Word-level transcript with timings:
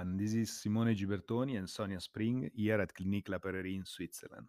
everyone. 0.00 0.16
This 0.16 0.34
is 0.34 0.60
Simone 0.62 0.94
Gibertoni 0.94 1.58
and 1.58 1.68
Sonia 1.68 2.00
Spring 2.00 2.50
here 2.54 2.80
at 2.80 2.94
Clinique 2.94 3.28
La 3.28 3.38
Prairie 3.38 3.74
in 3.74 3.84
Switzerland. 3.84 4.46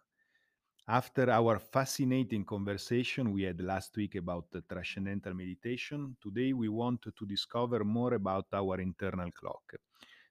After 0.88 1.30
our 1.30 1.58
fascinating 1.58 2.44
conversation 2.44 3.32
we 3.32 3.42
had 3.42 3.60
last 3.60 3.96
week 3.96 4.14
about 4.14 4.46
transcendental 4.68 5.34
meditation, 5.34 6.16
today 6.22 6.52
we 6.52 6.68
want 6.68 7.02
to 7.02 7.26
discover 7.26 7.84
more 7.84 8.14
about 8.14 8.46
our 8.52 8.80
internal 8.80 9.30
clock, 9.30 9.74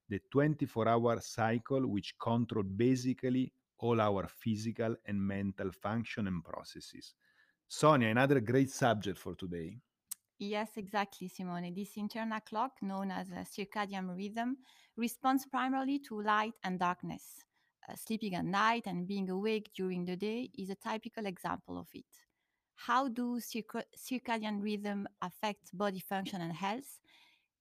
the 0.09 0.19
24 0.31 0.87
hour 0.87 1.19
cycle 1.21 1.87
which 1.87 2.15
control 2.19 2.63
basically 2.63 3.53
all 3.79 4.01
our 4.01 4.27
physical 4.27 4.95
and 5.05 5.19
mental 5.19 5.71
function 5.71 6.27
and 6.27 6.43
processes. 6.43 7.13
Sonia, 7.67 8.09
another 8.09 8.39
great 8.39 8.69
subject 8.69 9.17
for 9.17 9.35
today. 9.35 9.77
Yes, 10.43 10.71
exactly, 10.75 11.27
Simone. 11.27 11.71
This 11.71 11.97
internal 11.97 12.39
clock, 12.39 12.81
known 12.81 13.11
as 13.11 13.29
a 13.29 13.45
circadian 13.45 14.17
rhythm, 14.17 14.57
responds 14.97 15.45
primarily 15.45 15.99
to 15.99 16.19
light 16.19 16.55
and 16.63 16.79
darkness 16.79 17.43
uh, 17.87 17.95
sleeping 17.95 18.33
at 18.33 18.45
night 18.45 18.87
and 18.87 19.07
being 19.07 19.29
awake 19.29 19.69
during 19.75 20.03
the 20.03 20.15
day 20.15 20.49
is 20.57 20.71
a 20.71 20.75
typical 20.75 21.27
example 21.27 21.77
of 21.77 21.87
it. 21.93 22.07
How 22.73 23.07
do 23.07 23.39
circadian 23.39 24.63
rhythm 24.63 25.07
affect 25.21 25.77
body 25.77 25.99
function 25.99 26.41
and 26.41 26.53
health? 26.53 26.99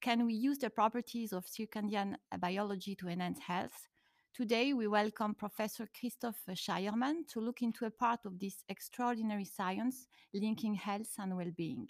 Can 0.00 0.24
we 0.24 0.32
use 0.32 0.56
the 0.56 0.70
properties 0.70 1.34
of 1.34 1.44
circadian 1.44 2.16
biology 2.38 2.94
to 2.94 3.08
enhance 3.08 3.40
health? 3.40 3.88
Today, 4.32 4.72
we 4.72 4.86
welcome 4.86 5.34
Professor 5.34 5.86
Christoph 5.98 6.40
Scheiermann 6.48 7.28
to 7.28 7.40
look 7.40 7.60
into 7.60 7.84
a 7.84 7.90
part 7.90 8.20
of 8.24 8.38
this 8.38 8.64
extraordinary 8.70 9.44
science 9.44 10.06
linking 10.32 10.76
health 10.76 11.14
and 11.18 11.36
well 11.36 11.52
being. 11.54 11.86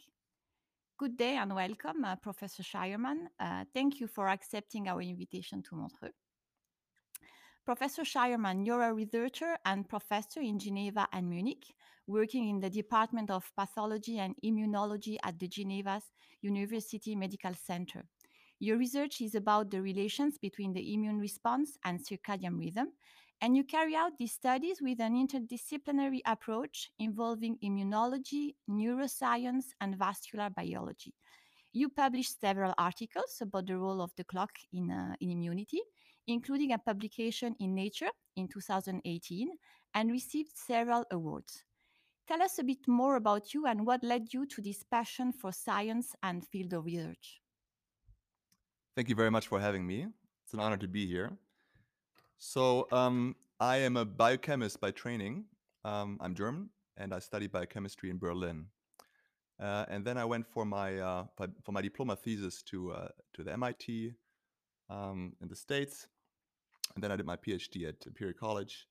Good 1.00 1.16
day 1.16 1.36
and 1.36 1.54
welcome, 1.54 2.04
uh, 2.04 2.16
Professor 2.16 2.62
Scheiermann. 2.62 3.28
Uh, 3.40 3.64
thank 3.72 4.00
you 4.00 4.06
for 4.06 4.28
accepting 4.28 4.86
our 4.86 5.00
invitation 5.00 5.62
to 5.62 5.74
Montreux. 5.74 6.12
Professor 7.64 8.02
Scheiermann, 8.02 8.66
you're 8.66 8.82
a 8.82 8.92
researcher 8.92 9.56
and 9.64 9.88
professor 9.88 10.40
in 10.40 10.58
Geneva 10.58 11.08
and 11.14 11.30
Munich, 11.30 11.64
working 12.06 12.50
in 12.50 12.60
the 12.60 12.68
Department 12.68 13.30
of 13.30 13.50
Pathology 13.56 14.18
and 14.18 14.34
Immunology 14.44 15.16
at 15.24 15.38
the 15.38 15.48
Geneva's 15.48 16.04
University 16.42 17.16
Medical 17.16 17.54
Center. 17.54 18.04
Your 18.58 18.76
research 18.76 19.22
is 19.22 19.34
about 19.34 19.70
the 19.70 19.80
relations 19.80 20.36
between 20.36 20.74
the 20.74 20.92
immune 20.92 21.18
response 21.18 21.78
and 21.82 21.98
circadian 21.98 22.58
rhythm, 22.58 22.88
and 23.41 23.56
you 23.56 23.64
carry 23.64 23.96
out 23.96 24.19
these 24.19 24.33
studies 24.33 24.80
with 24.83 25.00
an 25.00 25.14
interdisciplinary 25.14 26.20
approach 26.27 26.91
involving 26.98 27.56
immunology, 27.64 28.55
neuroscience, 28.69 29.66
and 29.80 29.96
vascular 29.96 30.50
biology. 30.50 31.14
You 31.72 31.88
published 31.88 32.41
several 32.41 32.74
articles 32.77 33.38
about 33.41 33.66
the 33.66 33.78
role 33.78 34.02
of 34.02 34.12
the 34.16 34.24
clock 34.24 34.50
in, 34.72 34.91
uh, 34.91 35.14
in 35.20 35.30
immunity, 35.30 35.80
including 36.27 36.72
a 36.72 36.78
publication 36.78 37.55
in 37.61 37.74
Nature 37.74 38.11
in 38.36 38.48
2018, 38.48 39.48
and 39.94 40.11
received 40.11 40.52
several 40.55 41.05
awards. 41.11 41.64
Tell 42.28 42.42
us 42.42 42.58
a 42.58 42.64
bit 42.64 42.86
more 42.86 43.16
about 43.16 43.55
you 43.55 43.66
and 43.66 43.86
what 43.86 44.05
led 44.05 44.33
you 44.33 44.46
to 44.46 44.62
this 44.62 44.84
passion 44.84 45.33
for 45.33 45.52
science 45.52 46.14
and 46.22 46.46
field 46.46 46.72
of 46.74 46.84
research. 46.84 47.41
Thank 48.94 49.08
you 49.08 49.14
very 49.14 49.30
much 49.30 49.48
for 49.48 49.58
having 49.58 49.86
me. 49.86 50.06
It's 50.44 50.52
an 50.52 50.61
honor 50.61 50.77
to 50.77 50.88
be 50.88 51.06
here. 51.06 51.33
So, 52.42 52.88
um, 52.91 53.36
I 53.60 53.77
am 53.77 53.98
a 53.98 54.06
biochemist 54.06 54.80
by 54.80 54.92
training. 54.92 55.44
Um, 55.84 56.16
I'm 56.22 56.34
German 56.34 56.70
and 56.96 57.12
I 57.12 57.19
studied 57.19 57.52
biochemistry 57.52 58.08
in 58.08 58.19
Berlin. 58.19 58.64
Uh, 59.62 59.84
and 59.91 60.06
then 60.06 60.16
I 60.16 60.24
went 60.24 60.46
for 60.46 60.64
my 60.64 60.98
uh, 60.98 61.24
for 61.62 61.72
my 61.72 61.83
diploma 61.83 62.16
thesis 62.16 62.62
to 62.62 62.92
uh, 62.92 63.08
to 63.34 63.45
the 63.45 63.52
MIT 63.52 64.14
um, 64.89 65.34
in 65.42 65.48
the 65.48 65.55
States, 65.55 66.08
and 66.95 67.05
then 67.05 67.12
I 67.12 67.17
did 67.17 67.27
my 67.27 67.36
PhD 67.36 67.86
at 67.86 68.06
Imperial 68.06 68.39
College, 68.40 68.86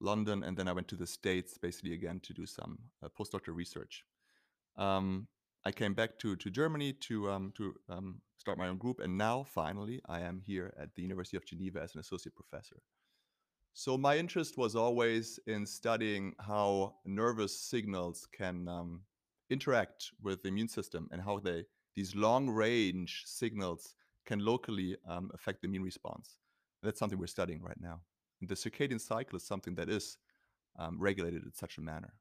London, 0.00 0.42
and 0.42 0.56
then 0.56 0.66
I 0.66 0.72
went 0.72 0.88
to 0.88 0.96
the 0.96 1.06
States 1.06 1.58
basically 1.58 1.92
again 1.92 2.20
to 2.20 2.32
do 2.32 2.46
some 2.46 2.78
uh, 3.04 3.08
postdoctoral 3.08 3.54
research. 3.54 4.02
Um, 4.78 5.28
I 5.64 5.72
came 5.72 5.94
back 5.94 6.18
to 6.20 6.36
to 6.36 6.50
Germany 6.50 6.92
to 6.92 7.30
um, 7.30 7.52
to 7.56 7.74
um, 7.88 8.20
start 8.36 8.58
my 8.58 8.68
own 8.68 8.78
group, 8.78 9.00
and 9.00 9.18
now 9.18 9.44
finally 9.44 10.00
I 10.08 10.20
am 10.20 10.40
here 10.40 10.72
at 10.80 10.94
the 10.94 11.02
University 11.02 11.36
of 11.36 11.44
Geneva 11.44 11.80
as 11.82 11.94
an 11.94 12.00
associate 12.00 12.34
professor. 12.34 12.82
So 13.74 13.96
my 13.96 14.16
interest 14.16 14.56
was 14.56 14.74
always 14.74 15.38
in 15.46 15.64
studying 15.66 16.34
how 16.40 16.94
nervous 17.04 17.60
signals 17.60 18.26
can 18.32 18.66
um, 18.66 19.02
interact 19.50 20.10
with 20.22 20.42
the 20.42 20.48
immune 20.48 20.68
system 20.68 21.08
and 21.12 21.22
how 21.22 21.38
they 21.38 21.64
these 21.94 22.14
long 22.14 22.48
range 22.48 23.22
signals 23.26 23.94
can 24.24 24.38
locally 24.44 24.96
um, 25.08 25.30
affect 25.34 25.62
the 25.62 25.68
immune 25.68 25.82
response. 25.82 26.38
And 26.82 26.88
that's 26.88 26.98
something 26.98 27.18
we're 27.18 27.26
studying 27.26 27.62
right 27.62 27.80
now. 27.80 28.00
And 28.40 28.48
the 28.48 28.54
circadian 28.54 29.00
cycle 29.00 29.36
is 29.36 29.46
something 29.46 29.74
that 29.76 29.88
is 29.88 30.18
um, 30.78 30.96
regulated 31.00 31.42
in 31.42 31.52
such 31.52 31.78
a 31.78 31.80
manner. 31.80 32.14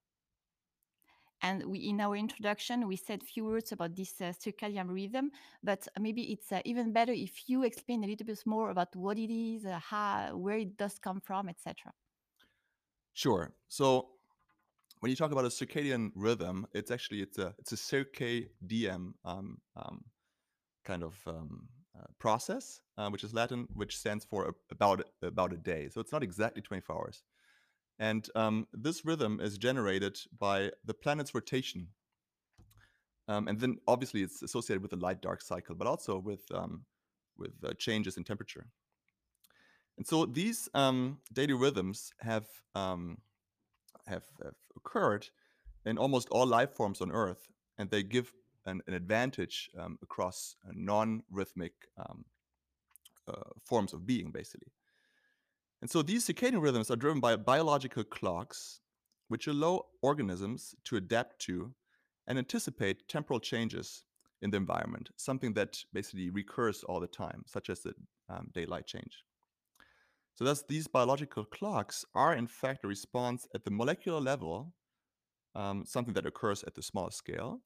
And 1.42 1.64
we, 1.66 1.80
in 1.80 2.02
our 2.02 2.16
introduction, 2.16 2.88
we 2.88 2.96
said 2.96 3.22
few 3.24 3.46
words 3.46 3.72
about 3.72 3.96
this 3.96 4.20
uh, 4.22 4.34
circadian 4.34 4.90
rhythm, 4.90 5.32
but 5.64 5.88
maybe 6.00 6.24
it's 6.34 6.52
uh, 6.52 6.62
even 6.66 6.92
better 6.92 7.12
if 7.12 7.48
you 7.48 7.64
explain 7.64 8.04
a 8.04 8.08
little 8.08 8.26
bit 8.26 8.42
more 8.46 8.72
about 8.72 8.96
what 8.96 9.20
it 9.20 9.32
is, 9.32 9.66
uh, 9.66 9.80
how, 9.80 10.36
where 10.36 10.58
it 10.58 10.78
does 10.78 10.98
come 10.98 11.22
from, 11.22 11.48
etc. 11.48 11.94
Sure. 13.14 13.54
So 13.68 14.10
when 15.00 15.12
you 15.12 15.16
talk 15.16 15.32
about 15.32 15.46
a 15.46 15.50
circadian 15.50 16.12
rhythm, 16.16 16.66
it's 16.74 16.92
actually 16.92 17.22
it's 17.22 17.38
a 17.38 17.54
it's 17.60 17.72
a 17.72 17.76
circadian 17.76 19.14
um, 19.24 19.60
um, 19.76 20.04
kind 20.86 21.04
of 21.04 21.16
um, 21.28 21.68
uh, 21.98 22.06
process, 22.20 22.82
uh, 22.98 23.10
which 23.10 23.24
is 23.24 23.34
Latin, 23.34 23.68
which 23.74 23.98
stands 23.98 24.26
for 24.26 24.56
about 24.72 25.04
about 25.22 25.54
a 25.54 25.58
day. 25.58 25.90
So 25.90 26.02
it's 26.02 26.12
not 26.12 26.24
exactly 26.24 26.62
24 26.62 26.96
hours. 26.96 27.24
And 28.00 28.30
um, 28.36 28.68
this 28.74 29.06
rhythm 29.06 29.40
is 29.42 29.58
generated 29.58 30.20
by 30.38 30.72
the 30.86 30.94
planet's 30.94 31.34
rotation. 31.34 31.88
Um, 33.28 33.48
and 33.48 33.60
then 33.60 33.78
obviously 33.88 34.22
it's 34.22 34.42
associated 34.44 34.82
with 34.82 34.92
the 34.92 34.98
light 34.98 35.22
dark 35.22 35.42
cycle, 35.42 35.76
but 35.76 35.88
also 35.88 36.18
with 36.18 36.46
um, 36.54 36.86
with 37.38 37.54
uh, 37.64 37.74
changes 37.78 38.18
in 38.18 38.24
temperature. 38.24 38.68
And 39.98 40.08
so 40.08 40.26
these 40.26 40.70
daily 41.34 41.54
rhythms 41.54 42.14
have 42.22 42.48
have, 42.76 44.24
have 44.44 44.56
occurred 44.76 45.28
in 45.86 45.98
almost 45.98 46.30
all 46.30 46.46
life 46.46 46.72
forms 46.72 47.02
on 47.02 47.12
Earth, 47.12 47.48
and 47.78 47.90
they 47.90 48.04
give 48.04 48.32
an, 48.66 48.82
an 48.88 48.94
advantage 48.94 49.70
um, 49.78 49.98
across 50.02 50.56
non-rhythmic 50.72 51.74
um, 51.98 52.26
uh, 53.28 53.50
forms 53.66 53.94
of 53.94 54.06
being, 54.06 54.32
basically. 54.32 54.72
And 55.82 55.90
so 55.90 56.02
these 56.02 56.28
circadian 56.28 56.62
rhythms 56.62 56.90
are 56.90 56.96
driven 56.96 57.20
by 57.20 57.36
biological 57.36 58.04
clocks, 58.04 58.82
which 59.28 59.48
allow 59.48 59.86
organisms 60.02 60.74
to 60.86 60.98
adapt 60.98 61.40
to 61.42 61.74
and 62.28 62.38
anticipate 62.38 63.08
temporal 63.08 63.40
changes 63.40 64.04
in 64.42 64.52
the 64.52 64.58
environment, 64.58 65.10
something 65.18 65.54
that 65.54 65.78
basically 65.94 66.30
recurs 66.30 66.84
all 66.84 67.00
the 67.00 67.08
time, 67.08 67.44
such 67.46 67.70
as 67.70 67.82
the 67.82 67.94
um, 68.30 68.50
daylight 68.54 68.86
change. 68.86 69.24
So 70.36 70.46
thus, 70.46 70.64
these 70.68 70.88
biological 70.88 71.46
clocks 71.46 72.06
are 72.14 72.36
in 72.36 72.48
fact 72.48 72.86
a 72.86 72.88
response 72.88 73.48
at 73.56 73.64
the 73.64 73.72
molecular 73.72 74.20
level, 74.20 74.74
um, 75.56 75.84
something 75.86 76.14
that 76.14 76.28
occurs 76.28 76.64
at 76.64 76.76
the 76.76 76.84
small 76.84 77.10
scale, 77.10 77.62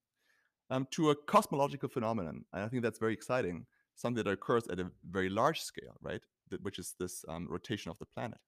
um, 0.69 0.88
to 0.91 1.09
a 1.09 1.16
cosmological 1.16 1.89
phenomenon. 1.89 2.45
And 2.53 2.63
I 2.63 2.69
think 2.69 2.83
that's 2.83 3.00
very 3.00 3.13
exciting, 3.13 3.66
something 3.95 4.23
that 4.23 4.31
occurs 4.31 4.67
at 4.69 4.79
a 4.79 4.89
very 5.09 5.29
large 5.29 5.59
scale, 5.59 5.97
right? 6.01 6.21
Which 6.62 6.79
is 6.79 6.95
this 7.00 7.23
um, 7.28 7.47
rotation 7.50 7.91
of 7.91 7.97
the 8.00 8.06
planet. 8.06 8.39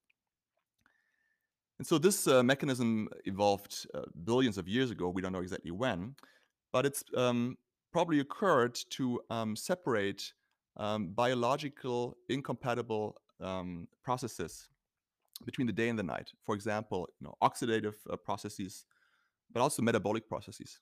And 1.78 1.86
so 1.86 1.98
this 1.98 2.28
uh, 2.28 2.42
mechanism 2.42 3.08
evolved 3.24 3.86
uh, 3.94 4.02
billions 4.24 4.58
of 4.58 4.68
years 4.68 4.90
ago. 4.90 5.08
We 5.08 5.22
don't 5.22 5.32
know 5.32 5.40
exactly 5.40 5.72
when, 5.72 6.14
but 6.72 6.86
it's 6.86 7.02
um, 7.16 7.56
probably 7.92 8.20
occurred 8.20 8.78
to 8.90 9.20
um, 9.30 9.56
separate 9.56 10.32
um, 10.76 11.08
biological 11.08 12.16
incompatible 12.28 13.16
um, 13.40 13.88
processes 14.02 14.68
between 15.44 15.66
the 15.66 15.72
day 15.72 15.88
and 15.88 15.98
the 15.98 16.02
night. 16.02 16.30
For 16.44 16.54
example, 16.54 17.08
you 17.20 17.26
know, 17.26 17.34
oxidative 17.42 17.94
uh, 18.10 18.16
processes, 18.16 18.84
but 19.52 19.60
also 19.60 19.82
metabolic 19.82 20.28
processes. 20.28 20.80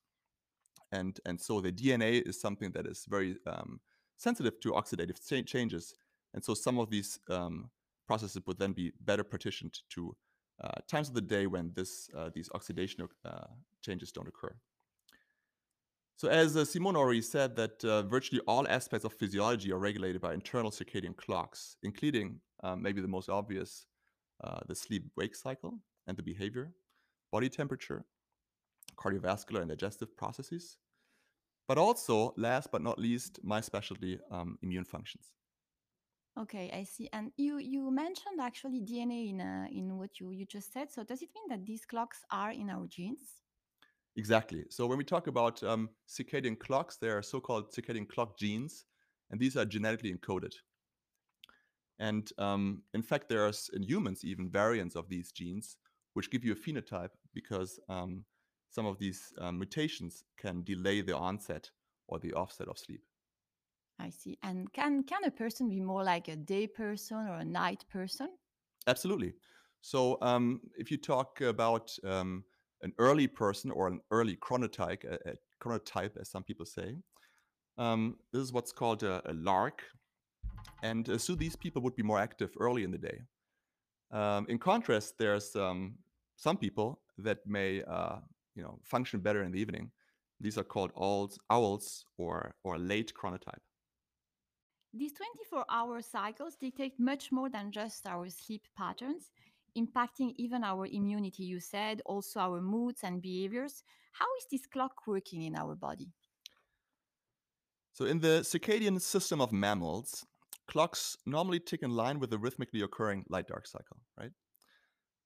And 0.90 1.19
and 1.24 1.40
so 1.40 1.60
the 1.60 1.72
DNA 1.72 2.26
is 2.28 2.40
something 2.40 2.70
that 2.72 2.86
is 2.86 3.06
very 3.08 3.36
um, 3.46 3.80
sensitive 4.19 4.60
to 4.60 4.72
oxidative 4.72 5.19
changes. 5.46 5.94
And 6.34 6.44
so 6.44 6.55
some 6.55 6.79
of 6.79 6.90
these 6.90 7.19
um, 7.29 7.70
processes 8.06 8.43
would 8.46 8.58
then 8.58 8.73
be 8.73 8.93
better 9.00 9.25
partitioned 9.25 9.79
to 9.90 10.17
uh, 10.62 10.81
times 10.88 11.08
of 11.08 11.14
the 11.14 11.20
day 11.20 11.46
when 11.46 11.73
this 11.75 12.08
uh, 12.17 12.31
these 12.32 12.49
oxidation 12.55 13.08
uh, 13.25 13.46
changes 13.81 14.12
don't 14.12 14.29
occur. 14.29 14.55
So 16.17 16.29
as 16.29 16.56
uh, 16.56 16.64
Simone 16.64 16.94
already 16.94 17.23
said 17.23 17.56
that 17.56 17.82
virtually 18.08 18.40
all 18.46 18.69
aspects 18.69 19.05
of 19.05 19.12
physiology 19.12 19.73
are 19.73 19.79
regulated 19.79 20.20
by 20.20 20.34
internal 20.34 20.70
circadian 20.70 21.17
clocks, 21.17 21.76
including 21.82 22.40
maybe 22.76 23.00
the 23.00 23.08
most 23.08 23.29
obvious, 23.29 23.87
the 24.69 24.75
sleep-wake 24.75 25.34
cycle 25.34 25.81
and 26.06 26.17
the 26.17 26.23
behavior, 26.23 26.70
body 27.32 27.49
temperature, 27.49 28.05
cardiovascular 28.96 29.62
and 29.62 29.70
digestive 29.70 30.17
processes, 30.17 30.76
but 31.67 31.79
also, 31.79 32.34
last 32.37 32.70
but 32.70 32.82
not 32.82 33.00
least, 33.00 33.40
my 33.43 33.61
specialty, 33.61 34.20
um, 34.31 34.58
immune 34.62 34.84
functions. 34.84 35.32
Okay, 36.38 36.70
I 36.73 36.84
see. 36.84 37.08
And 37.12 37.31
you 37.37 37.58
you 37.58 37.90
mentioned 37.90 38.40
actually 38.40 38.81
DNA 38.81 39.31
in 39.31 39.40
uh, 39.40 39.67
in 39.70 39.99
what 39.99 40.19
you 40.19 40.31
you 40.31 40.46
just 40.46 40.73
said. 40.73 40.90
So 40.90 41.05
does 41.05 41.20
it 41.20 41.29
mean 41.34 41.49
that 41.50 41.67
these 41.67 41.84
clocks 41.84 42.20
are 42.31 42.52
in 42.52 42.70
our 42.70 42.87
genes? 42.87 43.43
Exactly. 44.17 44.64
So 44.70 44.87
when 44.87 44.99
we 44.99 45.05
talk 45.05 45.26
about 45.26 45.62
um, 45.62 45.90
circadian 46.08 46.58
clocks, 46.58 46.96
there 46.96 47.17
are 47.17 47.23
so-called 47.23 47.73
circadian 47.73 48.08
clock 48.08 48.38
genes, 48.38 48.84
and 49.31 49.40
these 49.40 49.56
are 49.56 49.64
genetically 49.64 50.12
encoded. 50.12 50.52
And 51.99 52.31
um, 52.38 52.82
in 52.94 53.02
fact, 53.02 53.29
there's 53.29 53.70
in 53.75 53.82
humans 53.82 54.25
even 54.25 54.50
variants 54.50 54.96
of 54.96 55.08
these 55.08 55.32
genes, 55.32 55.76
which 56.14 56.31
give 56.31 56.44
you 56.44 56.52
a 56.52 56.56
phenotype 56.56 57.14
because 57.32 57.79
um, 57.88 58.25
some 58.70 58.87
of 58.87 58.99
these 58.99 59.32
um, 59.38 59.58
mutations 59.58 60.25
can 60.38 60.62
delay 60.62 61.02
the 61.02 61.17
onset 61.17 61.70
or 62.08 62.19
the 62.19 62.32
offset 62.32 62.69
of 62.69 62.79
sleep. 62.79 63.02
I 63.98 64.10
see. 64.10 64.38
And 64.42 64.72
can 64.72 65.04
can 65.04 65.24
a 65.24 65.30
person 65.30 65.68
be 65.68 65.80
more 65.80 66.02
like 66.02 66.28
a 66.28 66.36
day 66.36 66.66
person 66.66 67.18
or 67.18 67.36
a 67.36 67.44
night 67.44 67.84
person? 67.90 68.28
Absolutely. 68.86 69.34
So 69.80 70.18
um, 70.22 70.60
if 70.76 70.90
you 70.90 70.96
talk 70.96 71.40
about 71.40 71.96
um, 72.04 72.44
an 72.82 72.92
early 72.98 73.26
person 73.26 73.70
or 73.70 73.88
an 73.88 74.00
early 74.10 74.36
chronotype, 74.36 75.04
a, 75.04 75.30
a 75.30 75.34
chronotype, 75.62 76.16
as 76.20 76.30
some 76.30 76.42
people 76.44 76.66
say, 76.66 76.96
um, 77.78 78.16
this 78.32 78.42
is 78.42 78.52
what's 78.52 78.72
called 78.72 79.02
a, 79.02 79.22
a 79.30 79.34
lark, 79.34 79.82
and 80.82 81.08
uh, 81.08 81.18
so 81.18 81.34
these 81.34 81.56
people 81.56 81.82
would 81.82 81.96
be 81.96 82.02
more 82.02 82.18
active 82.18 82.50
early 82.60 82.84
in 82.84 82.90
the 82.90 82.98
day. 82.98 83.20
Um, 84.12 84.46
in 84.48 84.58
contrast, 84.58 85.14
there's 85.18 85.56
um, 85.56 85.94
some 86.36 86.56
people 86.56 87.00
that 87.18 87.38
may 87.46 87.82
uh, 87.82 88.16
you 88.54 88.62
know 88.62 88.78
function 88.84 89.20
better 89.20 89.42
in 89.42 89.52
the 89.52 89.60
evening. 89.60 89.90
These 90.40 90.58
are 90.58 90.64
called 90.64 90.92
owls, 90.96 91.38
owls 91.50 92.04
or 92.18 92.54
or 92.64 92.78
late 92.78 93.12
chronotype. 93.14 93.62
These 94.94 95.12
24-hour 95.14 96.02
cycles 96.02 96.56
dictate 96.56 96.98
much 96.98 97.32
more 97.32 97.48
than 97.48 97.72
just 97.72 98.06
our 98.06 98.28
sleep 98.28 98.66
patterns, 98.76 99.30
impacting 99.76 100.34
even 100.36 100.62
our 100.62 100.86
immunity, 100.86 101.44
you 101.44 101.60
said, 101.60 102.02
also 102.04 102.40
our 102.40 102.60
moods 102.60 103.00
and 103.02 103.22
behaviors. 103.22 103.84
How 104.12 104.26
is 104.38 104.46
this 104.50 104.66
clock 104.66 105.06
working 105.06 105.42
in 105.42 105.56
our 105.56 105.74
body? 105.74 106.12
So 107.94 108.04
in 108.04 108.20
the 108.20 108.40
circadian 108.42 109.00
system 109.00 109.40
of 109.40 109.50
mammals, 109.50 110.26
clocks 110.66 111.16
normally 111.24 111.60
tick 111.60 111.82
in 111.82 111.90
line 111.90 112.18
with 112.18 112.28
the 112.28 112.38
rhythmically 112.38 112.82
occurring 112.82 113.24
light 113.30 113.48
dark 113.48 113.66
cycle, 113.66 113.98
right? 114.18 114.32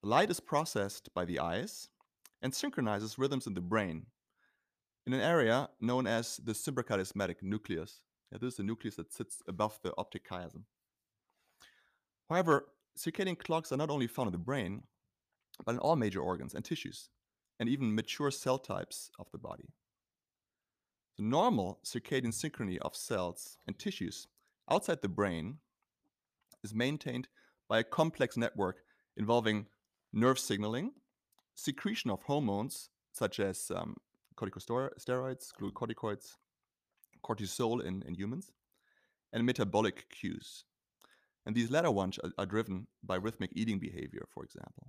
Light 0.02 0.30
is 0.30 0.38
processed 0.38 1.08
by 1.12 1.24
the 1.24 1.40
eyes 1.40 1.88
and 2.40 2.54
synchronizes 2.54 3.18
rhythms 3.18 3.48
in 3.48 3.54
the 3.54 3.60
brain 3.60 4.06
in 5.06 5.12
an 5.12 5.20
area 5.20 5.68
known 5.80 6.06
as 6.06 6.36
the 6.36 6.52
suprachiasmatic 6.52 7.36
nucleus. 7.42 8.00
This 8.32 8.52
is 8.52 8.56
the 8.56 8.62
nucleus 8.62 8.96
that 8.96 9.12
sits 9.12 9.42
above 9.48 9.78
the 9.82 9.92
optic 9.96 10.28
chiasm. 10.28 10.62
However, 12.28 12.66
circadian 12.98 13.38
clocks 13.38 13.72
are 13.72 13.76
not 13.76 13.90
only 13.90 14.06
found 14.06 14.28
in 14.28 14.32
the 14.32 14.38
brain, 14.38 14.82
but 15.64 15.72
in 15.72 15.78
all 15.78 15.96
major 15.96 16.20
organs 16.20 16.54
and 16.54 16.64
tissues, 16.64 17.08
and 17.58 17.68
even 17.68 17.94
mature 17.94 18.30
cell 18.30 18.58
types 18.58 19.10
of 19.18 19.30
the 19.32 19.38
body. 19.38 19.68
The 21.16 21.22
normal 21.22 21.78
circadian 21.84 22.34
synchrony 22.34 22.78
of 22.78 22.94
cells 22.94 23.58
and 23.66 23.78
tissues 23.78 24.28
outside 24.70 25.00
the 25.00 25.08
brain 25.08 25.58
is 26.62 26.74
maintained 26.74 27.28
by 27.68 27.78
a 27.78 27.84
complex 27.84 28.36
network 28.36 28.82
involving 29.16 29.66
nerve 30.12 30.38
signaling, 30.38 30.92
secretion 31.54 32.10
of 32.10 32.22
hormones 32.24 32.90
such 33.12 33.40
as 33.40 33.70
um, 33.74 33.96
corticosteroids, 34.36 35.52
glucocorticoids, 35.58 36.34
cortisol 37.26 37.84
in, 37.84 38.02
in 38.06 38.14
humans, 38.14 38.52
and 39.32 39.44
metabolic 39.44 40.08
cues. 40.10 40.64
And 41.44 41.54
these 41.54 41.70
latter 41.70 41.90
ones 41.90 42.18
are, 42.22 42.30
are 42.38 42.46
driven 42.46 42.86
by 43.02 43.16
rhythmic 43.16 43.50
eating 43.54 43.78
behavior, 43.78 44.26
for 44.32 44.44
example. 44.44 44.88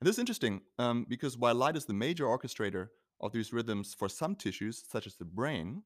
And 0.00 0.08
this 0.08 0.16
is 0.16 0.20
interesting 0.20 0.60
um, 0.78 1.06
because 1.08 1.38
while 1.38 1.54
light 1.54 1.76
is 1.76 1.86
the 1.86 1.94
major 1.94 2.24
orchestrator 2.24 2.88
of 3.20 3.32
these 3.32 3.52
rhythms 3.52 3.94
for 3.94 4.08
some 4.08 4.34
tissues, 4.34 4.82
such 4.86 5.06
as 5.06 5.16
the 5.16 5.24
brain, 5.24 5.82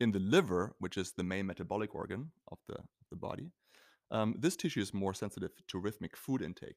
in 0.00 0.10
the 0.12 0.18
liver, 0.18 0.74
which 0.78 0.96
is 0.96 1.12
the 1.12 1.22
main 1.22 1.46
metabolic 1.46 1.94
organ 1.94 2.30
of 2.50 2.58
the, 2.68 2.76
the 3.10 3.16
body, 3.16 3.50
um, 4.10 4.34
this 4.38 4.56
tissue 4.56 4.80
is 4.80 4.92
more 4.92 5.14
sensitive 5.14 5.52
to 5.68 5.78
rhythmic 5.78 6.16
food 6.16 6.42
intake. 6.42 6.76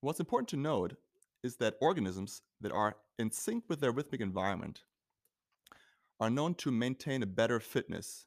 What's 0.00 0.20
important 0.20 0.48
to 0.48 0.56
note 0.56 0.96
is 1.44 1.56
that 1.56 1.76
organisms 1.80 2.42
that 2.60 2.72
are 2.72 2.96
in 3.18 3.30
sync 3.30 3.64
with 3.68 3.80
their 3.80 3.92
rhythmic 3.92 4.20
environment 4.20 4.82
are 6.22 6.30
known 6.30 6.54
to 6.54 6.70
maintain 6.70 7.20
a 7.20 7.26
better 7.26 7.58
fitness. 7.58 8.26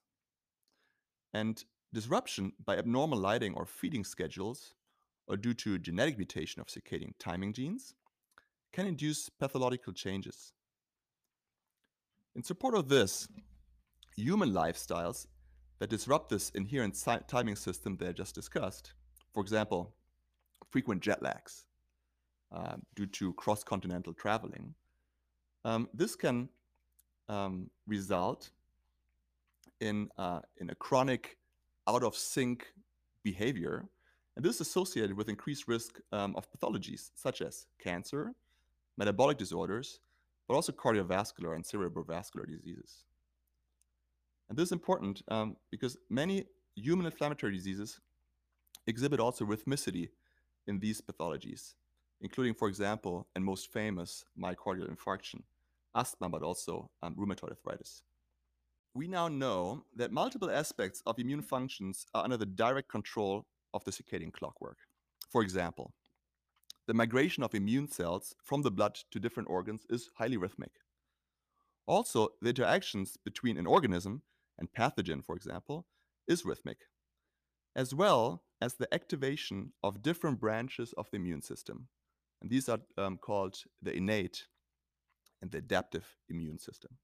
And 1.33 1.63
disruption 1.93 2.51
by 2.65 2.75
abnormal 2.75 3.17
lighting 3.17 3.53
or 3.53 3.65
feeding 3.65 4.03
schedules, 4.03 4.73
or 5.27 5.37
due 5.37 5.53
to 5.53 5.79
genetic 5.79 6.17
mutation 6.17 6.59
of 6.59 6.67
circadian 6.67 7.13
timing 7.19 7.53
genes, 7.53 7.95
can 8.73 8.85
induce 8.85 9.29
pathological 9.29 9.93
changes. 9.93 10.51
In 12.35 12.43
support 12.43 12.75
of 12.75 12.89
this, 12.89 13.29
human 14.17 14.51
lifestyles 14.51 15.27
that 15.79 15.89
disrupt 15.89 16.27
this 16.27 16.49
inherent 16.49 16.97
si- 16.97 17.25
timing 17.29 17.55
system 17.55 17.95
that 17.97 18.09
I 18.09 18.11
just 18.11 18.35
discussed, 18.35 18.91
for 19.33 19.39
example, 19.39 19.95
frequent 20.69 21.01
jet 21.01 21.23
lags 21.23 21.63
uh, 22.51 22.75
due 22.93 23.05
to 23.05 23.31
cross 23.35 23.63
continental 23.63 24.13
traveling, 24.13 24.75
um, 25.63 25.87
this 25.93 26.17
can 26.17 26.49
um, 27.29 27.69
result 27.87 28.49
in, 29.79 30.09
uh, 30.17 30.39
in 30.57 30.69
a 30.69 30.75
chronic 30.75 31.37
out 31.87 32.03
of 32.03 32.15
sync 32.15 32.67
behavior. 33.23 33.85
And 34.35 34.43
this 34.43 34.55
is 34.55 34.61
associated 34.61 35.15
with 35.15 35.29
increased 35.29 35.67
risk 35.67 35.99
um, 36.11 36.35
of 36.35 36.47
pathologies 36.51 37.11
such 37.15 37.41
as 37.41 37.67
cancer, 37.79 38.33
metabolic 38.97 39.37
disorders, 39.37 39.99
but 40.47 40.55
also 40.55 40.71
cardiovascular 40.71 41.55
and 41.55 41.63
cerebrovascular 41.63 42.47
diseases. 42.47 43.05
And 44.49 44.57
this 44.57 44.67
is 44.67 44.71
important 44.71 45.23
um, 45.27 45.55
because 45.71 45.97
many 46.09 46.45
human 46.75 47.05
inflammatory 47.05 47.53
diseases 47.53 47.99
exhibit 48.85 49.19
also 49.19 49.45
rhythmicity 49.45 50.09
in 50.67 50.79
these 50.79 51.01
pathologies, 51.01 51.73
including, 52.21 52.53
for 52.53 52.67
example, 52.67 53.27
and 53.35 53.43
most 53.43 53.71
famous, 53.71 54.25
myocardial 54.39 54.89
infarction, 54.93 55.41
asthma, 55.95 56.29
but 56.29 56.43
also 56.43 56.89
um, 57.01 57.15
rheumatoid 57.15 57.49
arthritis. 57.49 58.03
We 58.93 59.07
now 59.07 59.27
know 59.27 59.83
that 59.95 60.11
multiple 60.11 60.49
aspects 60.49 61.01
of 61.05 61.19
immune 61.19 61.41
functions 61.41 62.05
are 62.13 62.23
under 62.23 62.37
the 62.37 62.45
direct 62.45 62.89
control 62.89 63.45
of 63.73 63.83
the 63.83 63.91
circadian 63.91 64.31
clockwork. 64.31 64.77
For 65.29 65.41
example, 65.41 65.93
the 66.87 66.93
migration 66.93 67.43
of 67.43 67.55
immune 67.55 67.89
cells 67.89 68.35
from 68.43 68.61
the 68.61 68.71
blood 68.71 68.97
to 69.11 69.19
different 69.19 69.49
organs 69.49 69.85
is 69.89 70.09
highly 70.17 70.37
rhythmic. 70.37 70.71
Also, 71.87 72.29
the 72.41 72.49
interactions 72.49 73.17
between 73.23 73.57
an 73.57 73.67
organism 73.67 74.21
and 74.57 74.71
pathogen, 74.71 75.23
for 75.23 75.35
example, 75.35 75.85
is 76.27 76.45
rhythmic, 76.45 76.77
as 77.75 77.93
well 77.93 78.43
as 78.61 78.75
the 78.75 78.91
activation 78.93 79.73
of 79.83 80.01
different 80.01 80.39
branches 80.39 80.93
of 80.97 81.09
the 81.11 81.17
immune 81.17 81.41
system. 81.41 81.87
And 82.41 82.49
these 82.49 82.69
are 82.69 82.79
um, 82.97 83.17
called 83.17 83.57
the 83.81 83.93
innate 83.93 84.45
and 85.45 85.51
the 85.51 85.59
adaptive 85.59 86.17
immune 86.27 86.57
system. 86.57 86.97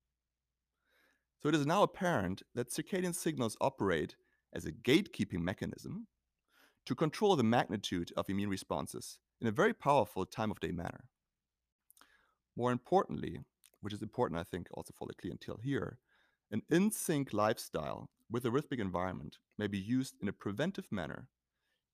So 1.41 1.49
it 1.49 1.55
is 1.55 1.65
now 1.65 1.83
apparent 1.83 2.41
that 2.55 2.71
circadian 2.71 3.13
signals 3.13 3.55
operate 3.61 4.15
as 4.53 4.65
a 4.65 4.71
gatekeeping 4.71 5.41
mechanism 5.41 6.07
to 6.87 6.95
control 6.95 7.35
the 7.35 7.43
magnitude 7.43 8.11
of 8.17 8.29
immune 8.29 8.49
responses 8.49 9.19
in 9.39 9.47
a 9.47 9.51
very 9.51 9.73
powerful 9.73 10.25
time 10.25 10.49
of 10.49 10.59
day 10.59 10.71
manner. 10.71 11.05
More 12.55 12.71
importantly, 12.71 13.39
which 13.81 13.93
is 13.93 14.01
important, 14.01 14.39
I 14.39 14.43
think, 14.43 14.67
also 14.73 14.93
for 14.97 15.07
the 15.07 15.13
clientele 15.13 15.59
here, 15.63 15.99
an 16.51 16.63
in 16.69 16.91
sync 16.91 17.33
lifestyle 17.33 18.09
with 18.29 18.45
a 18.45 18.51
rhythmic 18.51 18.79
environment 18.79 19.37
may 19.57 19.67
be 19.67 19.79
used 19.79 20.15
in 20.19 20.27
a 20.27 20.33
preventive 20.33 20.91
manner 20.91 21.27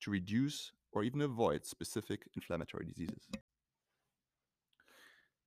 to 0.02 0.12
reduce 0.12 0.72
or 0.94 1.04
even 1.04 1.22
avoid 1.22 1.66
specific 1.66 2.22
inflammatory 2.36 2.86
diseases. 2.86 3.28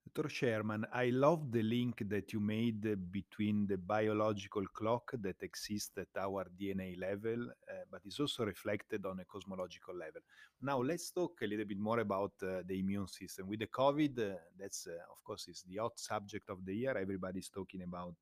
Dr. 0.07 0.28
Scheiermann, 0.28 0.87
I 0.92 1.11
love 1.11 1.52
the 1.52 1.62
link 1.62 2.02
that 2.09 2.33
you 2.33 2.40
made 2.40 3.12
between 3.12 3.66
the 3.66 3.76
biological 3.76 4.66
clock 4.66 5.12
that 5.21 5.42
exists 5.42 5.97
at 5.99 6.09
our 6.19 6.47
DNA 6.59 6.99
level, 6.99 7.49
uh, 7.50 7.73
but 7.90 8.00
is 8.04 8.19
also 8.19 8.45
reflected 8.45 9.07
on 9.07 9.21
a 9.21 9.25
cosmological 9.25 9.95
level. 9.95 10.21
Now, 10.62 10.80
let's 10.80 11.11
talk 11.11 11.40
a 11.42 11.47
little 11.47 11.64
bit 11.66 11.78
more 11.78 12.00
about 12.00 12.33
uh, 12.42 12.62
the 12.66 12.80
immune 12.80 13.07
system. 13.07 13.47
With 13.47 13.61
the 13.61 13.69
COVID, 13.69 14.19
uh, 14.19 14.37
that's, 14.59 14.87
of 14.87 15.23
course, 15.23 15.47
is 15.49 15.64
the 15.69 15.76
hot 15.76 15.99
subject 15.99 16.50
of 16.50 16.64
the 16.64 16.75
year. 16.75 16.97
Everybody's 16.97 17.49
talking 17.49 17.83
about 17.83 18.16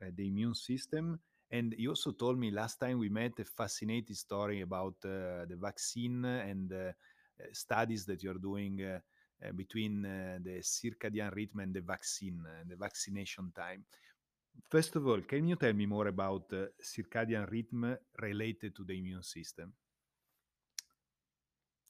the 0.00 0.26
immune 0.26 0.54
system. 0.54 1.20
And 1.50 1.74
you 1.76 1.90
also 1.90 2.12
told 2.12 2.38
me 2.38 2.50
last 2.50 2.80
time 2.80 2.98
we 2.98 3.08
met 3.08 3.38
a 3.40 3.44
fascinating 3.44 4.16
story 4.16 4.62
about 4.62 4.94
the 5.02 5.56
vaccine 5.60 6.24
and 6.24 6.72
studies 7.52 8.06
that 8.06 8.22
you're 8.22 8.38
doing 8.38 9.00
between 9.52 10.04
uh, 10.04 10.38
the 10.42 10.60
circadian 10.60 11.34
rhythm 11.34 11.60
and 11.60 11.74
the 11.74 11.80
vaccine 11.80 12.44
and 12.60 12.70
the 12.70 12.76
vaccination 12.76 13.52
time. 13.54 13.84
First 14.70 14.96
of 14.96 15.06
all, 15.06 15.20
can 15.20 15.48
you 15.48 15.56
tell 15.56 15.72
me 15.72 15.86
more 15.86 16.06
about 16.06 16.52
circadian 16.82 17.50
rhythm 17.50 17.96
related 18.20 18.76
to 18.76 18.84
the 18.84 18.98
immune 18.98 19.22
system? 19.22 19.72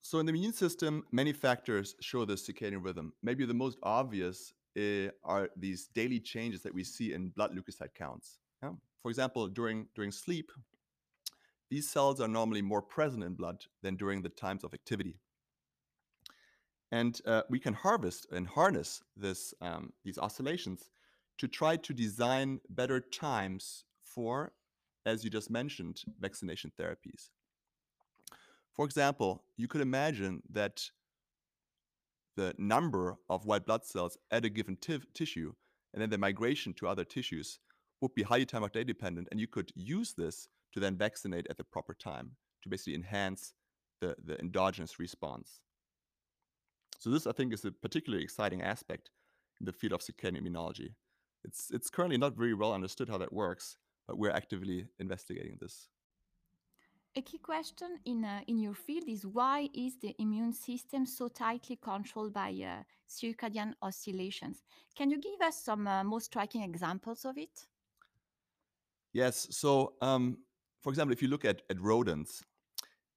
So, 0.00 0.18
in 0.18 0.26
the 0.26 0.32
immune 0.32 0.52
system, 0.52 1.04
many 1.12 1.32
factors 1.32 1.94
show 2.00 2.24
the 2.24 2.34
circadian 2.34 2.84
rhythm. 2.84 3.14
Maybe 3.22 3.46
the 3.46 3.54
most 3.54 3.78
obvious 3.82 4.52
uh, 4.76 5.08
are 5.22 5.48
these 5.56 5.88
daily 5.94 6.20
changes 6.20 6.62
that 6.62 6.74
we 6.74 6.84
see 6.84 7.12
in 7.12 7.30
blood 7.30 7.52
leukocyte 7.56 7.94
counts. 7.94 8.38
Yeah? 8.62 8.72
For 9.02 9.10
example, 9.10 9.48
during, 9.48 9.86
during 9.94 10.12
sleep, 10.12 10.50
these 11.70 11.88
cells 11.88 12.20
are 12.20 12.28
normally 12.28 12.62
more 12.62 12.82
present 12.82 13.24
in 13.24 13.34
blood 13.34 13.64
than 13.82 13.96
during 13.96 14.22
the 14.22 14.28
times 14.28 14.64
of 14.64 14.74
activity. 14.74 15.16
And 16.94 17.20
uh, 17.26 17.42
we 17.50 17.58
can 17.58 17.74
harvest 17.74 18.28
and 18.30 18.46
harness 18.46 19.02
this, 19.16 19.52
um, 19.60 19.92
these 20.04 20.16
oscillations 20.16 20.90
to 21.38 21.48
try 21.48 21.76
to 21.76 21.92
design 21.92 22.60
better 22.70 23.00
times 23.00 23.84
for, 24.04 24.52
as 25.04 25.24
you 25.24 25.28
just 25.28 25.50
mentioned, 25.50 26.02
vaccination 26.20 26.70
therapies. 26.78 27.30
For 28.76 28.84
example, 28.84 29.42
you 29.56 29.66
could 29.66 29.80
imagine 29.80 30.44
that 30.52 30.88
the 32.36 32.54
number 32.58 33.16
of 33.28 33.44
white 33.44 33.66
blood 33.66 33.84
cells 33.84 34.16
at 34.30 34.44
a 34.44 34.48
given 34.48 34.76
tissue 35.14 35.52
and 35.94 36.00
then 36.00 36.10
the 36.10 36.18
migration 36.18 36.74
to 36.74 36.86
other 36.86 37.04
tissues 37.04 37.58
would 38.02 38.14
be 38.14 38.22
highly 38.22 38.46
time 38.46 38.62
of 38.62 38.70
day 38.70 38.84
dependent. 38.84 39.26
And 39.32 39.40
you 39.40 39.48
could 39.48 39.72
use 39.74 40.14
this 40.16 40.46
to 40.72 40.78
then 40.78 40.96
vaccinate 40.96 41.48
at 41.50 41.56
the 41.56 41.64
proper 41.64 41.94
time 41.94 42.36
to 42.62 42.68
basically 42.68 42.94
enhance 42.94 43.52
the, 44.00 44.14
the 44.24 44.38
endogenous 44.38 45.00
response. 45.00 45.60
So 46.98 47.10
this, 47.10 47.26
I 47.26 47.32
think, 47.32 47.52
is 47.52 47.64
a 47.64 47.72
particularly 47.72 48.24
exciting 48.24 48.62
aspect 48.62 49.10
in 49.60 49.66
the 49.66 49.72
field 49.72 49.92
of 49.92 50.00
circadian 50.00 50.40
immunology. 50.40 50.94
It's, 51.44 51.70
it's 51.70 51.90
currently 51.90 52.18
not 52.18 52.36
very 52.36 52.54
well 52.54 52.72
understood 52.72 53.08
how 53.08 53.18
that 53.18 53.32
works, 53.32 53.76
but 54.06 54.18
we're 54.18 54.30
actively 54.30 54.86
investigating 54.98 55.58
this. 55.60 55.88
A 57.16 57.22
key 57.22 57.38
question 57.38 57.98
in, 58.06 58.24
uh, 58.24 58.40
in 58.48 58.58
your 58.58 58.74
field 58.74 59.04
is 59.08 59.24
why 59.24 59.68
is 59.72 59.96
the 60.00 60.16
immune 60.18 60.52
system 60.52 61.06
so 61.06 61.28
tightly 61.28 61.76
controlled 61.76 62.32
by 62.32 62.50
uh, 62.50 62.82
circadian 63.08 63.74
oscillations? 63.82 64.64
Can 64.96 65.10
you 65.10 65.20
give 65.20 65.40
us 65.40 65.62
some 65.62 65.86
uh, 65.86 66.02
most 66.02 66.26
striking 66.26 66.62
examples 66.62 67.24
of 67.24 67.38
it? 67.38 67.66
Yes. 69.12 69.46
So, 69.50 69.92
um, 70.02 70.38
for 70.82 70.90
example, 70.90 71.12
if 71.12 71.22
you 71.22 71.28
look 71.28 71.44
at, 71.44 71.62
at 71.70 71.80
rodents, 71.80 72.42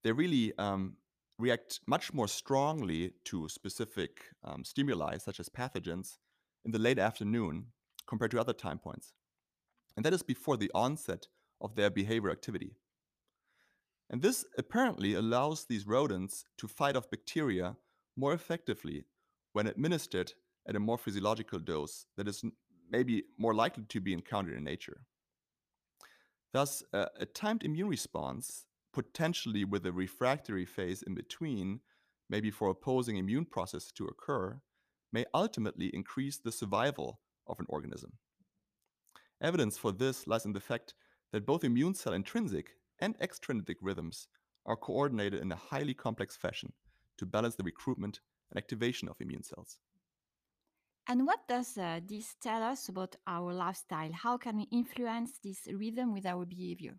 they 0.04 0.12
really 0.12 0.52
um, 0.58 0.96
react 1.38 1.80
much 1.86 2.12
more 2.12 2.28
strongly 2.28 3.12
to 3.24 3.48
specific 3.48 4.24
um, 4.44 4.64
stimuli, 4.64 5.18
such 5.18 5.40
as 5.40 5.48
pathogens, 5.48 6.18
in 6.64 6.72
the 6.72 6.78
late 6.78 6.98
afternoon 6.98 7.66
compared 8.06 8.30
to 8.32 8.40
other 8.40 8.52
time 8.52 8.78
points. 8.78 9.12
And 9.96 10.04
that 10.04 10.12
is 10.12 10.22
before 10.22 10.56
the 10.56 10.70
onset 10.74 11.26
of 11.60 11.74
their 11.74 11.90
behavior 11.90 12.30
activity. 12.30 12.76
And 14.10 14.22
this 14.22 14.44
apparently 14.56 15.14
allows 15.14 15.64
these 15.64 15.86
rodents 15.86 16.44
to 16.58 16.66
fight 16.66 16.96
off 16.96 17.10
bacteria 17.10 17.76
more 18.16 18.32
effectively 18.32 19.04
when 19.52 19.66
administered 19.66 20.32
at 20.68 20.76
a 20.76 20.80
more 20.80 20.98
physiological 20.98 21.58
dose 21.58 22.06
that 22.16 22.28
is 22.28 22.42
maybe 22.90 23.24
more 23.38 23.54
likely 23.54 23.84
to 23.88 24.00
be 24.00 24.12
encountered 24.12 24.56
in 24.56 24.64
nature. 24.64 25.00
Thus, 26.52 26.82
uh, 26.92 27.06
a 27.18 27.26
timed 27.26 27.62
immune 27.64 27.88
response, 27.88 28.64
potentially 28.98 29.64
with 29.64 29.86
a 29.86 29.92
refractory 29.92 30.64
phase 30.64 31.02
in 31.02 31.14
between, 31.14 31.78
maybe 32.28 32.50
for 32.50 32.68
opposing 32.68 33.16
immune 33.16 33.44
process 33.44 33.92
to 33.92 34.06
occur, 34.06 34.60
may 35.12 35.24
ultimately 35.32 35.88
increase 35.94 36.38
the 36.38 36.50
survival 36.50 37.20
of 37.46 37.60
an 37.60 37.66
organism. 37.68 38.10
Evidence 39.40 39.78
for 39.78 39.92
this 39.92 40.26
lies 40.26 40.44
in 40.44 40.52
the 40.52 40.68
fact 40.70 40.94
that 41.30 41.46
both 41.46 41.62
immune 41.62 41.94
cell 41.94 42.12
intrinsic 42.12 42.70
and 42.98 43.14
extrinsic 43.20 43.76
rhythms 43.80 44.26
are 44.66 44.74
coordinated 44.74 45.40
in 45.40 45.52
a 45.52 45.62
highly 45.70 45.94
complex 45.94 46.36
fashion 46.36 46.72
to 47.18 47.24
balance 47.24 47.54
the 47.54 47.62
recruitment 47.62 48.18
and 48.50 48.58
activation 48.58 49.08
of 49.08 49.20
immune 49.20 49.44
cells. 49.44 49.78
And 51.06 51.24
what 51.24 51.46
does 51.46 51.78
uh, 51.78 52.00
this 52.04 52.34
tell 52.42 52.64
us 52.64 52.88
about 52.88 53.14
our 53.28 53.52
lifestyle? 53.52 54.10
How 54.12 54.38
can 54.38 54.56
we 54.56 54.66
influence 54.72 55.38
this 55.38 55.68
rhythm 55.72 56.12
with 56.12 56.26
our 56.26 56.44
behavior? 56.44 56.98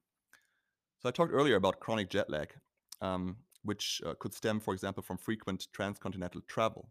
So, 0.99 1.07
I 1.07 1.11
talked 1.11 1.33
earlier 1.33 1.55
about 1.55 1.79
chronic 1.79 2.09
jet 2.09 2.29
lag, 2.29 2.53
um, 3.01 3.37
which 3.63 4.01
uh, 4.05 4.13
could 4.19 4.33
stem, 4.33 4.59
for 4.59 4.73
example, 4.73 5.01
from 5.01 5.17
frequent 5.17 5.67
transcontinental 5.73 6.41
travel. 6.47 6.89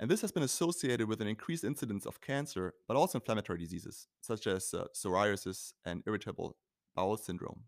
And 0.00 0.10
this 0.10 0.20
has 0.22 0.32
been 0.32 0.42
associated 0.42 1.08
with 1.08 1.20
an 1.20 1.28
increased 1.28 1.64
incidence 1.64 2.04
of 2.04 2.20
cancer, 2.20 2.74
but 2.88 2.96
also 2.96 3.18
inflammatory 3.18 3.58
diseases, 3.58 4.08
such 4.20 4.46
as 4.46 4.74
uh, 4.74 4.86
psoriasis 4.94 5.72
and 5.84 6.02
irritable 6.06 6.56
bowel 6.94 7.16
syndrome. 7.16 7.64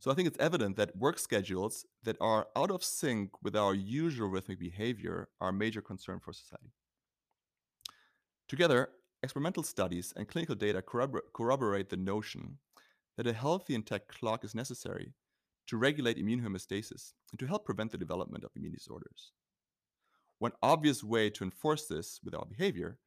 So 0.00 0.10
I 0.10 0.14
think 0.14 0.26
it's 0.26 0.38
evident 0.40 0.76
that 0.76 0.96
work 0.96 1.18
schedules 1.18 1.86
that 2.02 2.16
are 2.20 2.48
out 2.56 2.72
of 2.72 2.82
sync 2.82 3.30
with 3.42 3.54
our 3.54 3.74
usual 3.74 4.28
rhythmic 4.28 4.58
behavior 4.58 5.28
are 5.40 5.50
a 5.50 5.52
major 5.52 5.80
concern 5.80 6.18
for 6.18 6.32
society. 6.32 6.72
Together, 8.48 8.88
experimental 9.22 9.62
studies 9.62 10.12
and 10.16 10.26
clinical 10.26 10.56
data 10.56 10.82
corroborate 10.82 11.90
the 11.90 11.96
notion 11.96 12.58
that 13.16 13.26
a 13.26 13.32
healthy 13.32 13.74
intact 13.74 14.08
clock 14.08 14.44
is 14.44 14.54
necessary 14.54 15.12
to 15.66 15.76
regulate 15.76 16.18
immune 16.18 16.40
homeostasis 16.40 17.12
and 17.30 17.38
to 17.38 17.46
help 17.46 17.64
prevent 17.64 17.90
the 17.90 17.98
development 17.98 18.44
of 18.44 18.50
immune 18.56 18.72
disorders. 18.72 19.32
One 20.38 20.52
obvious 20.62 21.04
way 21.04 21.30
to 21.30 21.44
enforce 21.44 21.86
this 21.86 22.20
with 22.24 22.34
our 22.34 22.44
behavior 22.44 22.98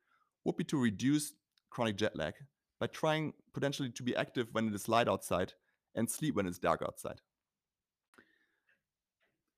would 0.46 0.58
be 0.58 0.64
to 0.66 0.78
reduce 0.78 1.34
chronic 1.70 1.98
jet 1.98 2.16
lag 2.16 2.34
by 2.80 2.88
trying 2.88 3.34
potentially 3.54 3.90
to 3.90 4.04
be 4.04 4.16
active 4.16 4.48
when 4.52 4.68
it 4.68 4.76
is 4.76 4.88
light 4.88 5.08
outside 5.08 5.54
and 5.96 6.10
sleep 6.10 6.36
when 6.36 6.48
it's 6.48 6.60
dark 6.60 6.82
outside. 6.82 7.20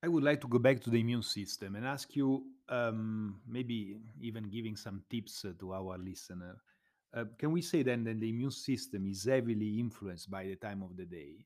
I 0.03 0.07
would 0.07 0.23
like 0.23 0.41
to 0.41 0.47
go 0.47 0.59
back 0.59 0.79
to 0.81 0.89
the 0.89 0.99
immune 0.99 1.23
system 1.23 1.75
and 1.75 1.85
ask 1.85 2.15
you, 2.15 2.43
um, 2.69 3.41
maybe 3.47 3.97
even 4.21 4.49
giving 4.49 4.75
some 4.75 5.03
tips 5.09 5.43
uh, 5.45 5.53
to 5.59 5.73
our 5.73 5.97
listener. 5.97 6.57
Uh, 7.15 7.25
can 7.37 7.51
we 7.51 7.61
say 7.61 7.83
then 7.83 8.03
that 8.03 8.19
the 8.19 8.29
immune 8.29 8.51
system 8.51 9.07
is 9.07 9.25
heavily 9.25 9.79
influenced 9.79 10.29
by 10.29 10.45
the 10.45 10.55
time 10.55 10.83
of 10.83 10.95
the 10.97 11.05
day? 11.05 11.45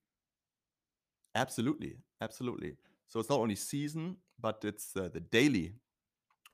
Absolutely, 1.35 1.97
absolutely. 2.19 2.75
So 3.07 3.19
it's 3.19 3.29
not 3.29 3.39
only 3.39 3.55
season, 3.55 4.17
but 4.39 4.63
it's 4.63 4.95
uh, 4.95 5.09
the 5.13 5.19
daily 5.19 5.73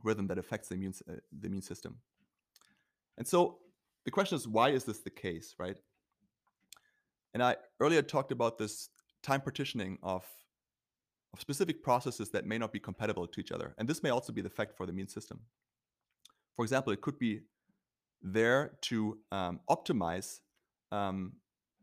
rhythm 0.04 0.28
that 0.28 0.38
affects 0.38 0.70
the 0.70 0.76
immune 0.76 0.94
uh, 1.10 1.14
the 1.32 1.48
immune 1.48 1.62
system. 1.62 1.98
And 3.18 3.28
so 3.28 3.60
the 4.06 4.12
question 4.12 4.36
is, 4.36 4.48
why 4.48 4.70
is 4.70 4.84
this 4.84 5.00
the 5.00 5.10
case, 5.10 5.56
right? 5.58 5.78
And 7.34 7.44
I 7.44 7.56
earlier 7.80 8.02
talked 8.02 8.32
about 8.32 8.58
this 8.58 8.90
time 9.24 9.42
partitioning 9.42 9.98
of, 10.04 10.26
of 11.34 11.42
specific 11.42 11.84
processes 11.84 12.30
that 12.32 12.46
may 12.46 12.58
not 12.58 12.72
be 12.72 12.80
compatible 12.80 13.28
to 13.28 13.40
each 13.40 13.52
other. 13.52 13.74
And 13.78 13.88
this 13.88 14.04
may 14.04 14.10
also 14.10 14.32
be 14.32 14.42
the 14.42 14.50
fact 14.50 14.76
for 14.78 14.86
the 14.86 14.92
immune 14.92 15.08
system. 15.08 15.40
For 16.56 16.64
example, 16.64 16.94
it 16.94 17.02
could 17.02 17.20
be 17.20 17.42
there 18.22 18.78
to 18.82 19.18
um, 19.32 19.60
optimize 19.70 20.40
um, 20.92 21.34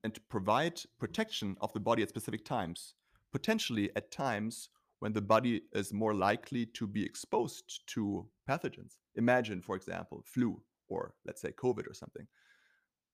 and 0.03 0.15
to 0.15 0.21
provide 0.23 0.81
protection 0.99 1.57
of 1.61 1.73
the 1.73 1.81
body 1.81 2.03
at 2.03 2.09
specific 2.09 2.45
times, 2.45 2.95
potentially 3.33 3.91
at 3.97 4.11
times 4.11 4.69
when 5.01 5.13
the 5.13 5.21
body 5.21 5.63
is 5.73 5.93
more 5.93 6.15
likely 6.15 6.67
to 6.67 6.87
be 6.87 7.05
exposed 7.05 7.83
to 7.87 8.27
pathogens. 8.49 8.97
Imagine, 9.17 9.61
for 9.61 9.77
example, 9.77 10.23
flu 10.27 10.61
or 10.89 11.15
let's 11.27 11.41
say 11.41 11.53
COVID 11.53 11.89
or 11.89 11.95
something. 11.95 12.27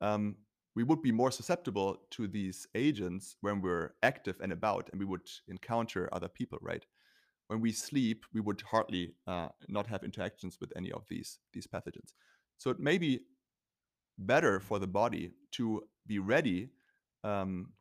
Um, 0.01 0.37
we 0.77 0.85
would 0.85 1.03
be 1.03 1.13
more 1.13 1.31
susceptible 1.31 1.97
to 2.11 2.29
these 2.29 2.67
agents 2.75 3.37
when 3.41 3.61
we're 3.61 3.95
active 4.03 4.37
and 4.41 4.53
about 4.53 4.89
and 4.93 5.01
we 5.01 5.07
would 5.07 5.29
encounter 5.49 6.09
other 6.13 6.29
people 6.29 6.59
right 6.63 6.87
when 7.49 7.61
we 7.61 7.73
sleep 7.73 8.25
we 8.33 8.41
would 8.41 8.63
hardly 8.63 9.13
uh, 9.27 9.49
not 9.69 9.87
have 9.87 10.05
interactions 10.05 10.59
with 10.61 10.73
any 10.77 10.93
of 10.93 11.05
these 11.09 11.39
these 11.53 11.67
pathogens 11.67 12.13
so 12.61 12.69
it 12.69 12.79
may 12.79 12.99
be 12.99 13.21
better 14.19 14.61
for 14.61 14.79
the 14.79 14.87
body 14.87 15.31
to 15.53 15.83
be 16.07 16.19
ready 16.19 16.69
um, 17.25 17.73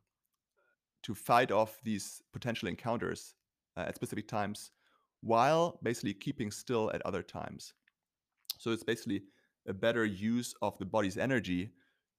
to 1.03 1.13
fight 1.13 1.51
off 1.51 1.79
these 1.83 2.23
potential 2.31 2.69
encounters 2.69 3.35
uh, 3.75 3.81
at 3.81 3.95
specific 3.95 4.25
times 4.25 4.71
while 5.19 5.77
basically 5.83 6.13
keeping 6.13 6.49
still 6.49 6.89
at 6.93 7.01
other 7.05 7.21
times. 7.21 7.73
So 8.57 8.71
it's 8.71 8.83
basically 8.83 9.23
a 9.67 9.73
better 9.73 10.05
use 10.05 10.55
of 10.61 10.77
the 10.77 10.85
body's 10.85 11.17
energy 11.17 11.71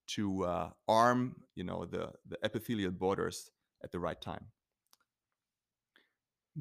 to 0.09 0.45
uh, 0.45 0.71
arm 0.87 1.37
you 1.55 1.65
know 1.65 1.87
the 1.87 2.13
the 2.29 2.37
epithelial 2.43 2.91
borders 2.91 3.51
at 3.83 3.91
the 3.91 3.99
right 3.99 4.21
time 4.21 4.45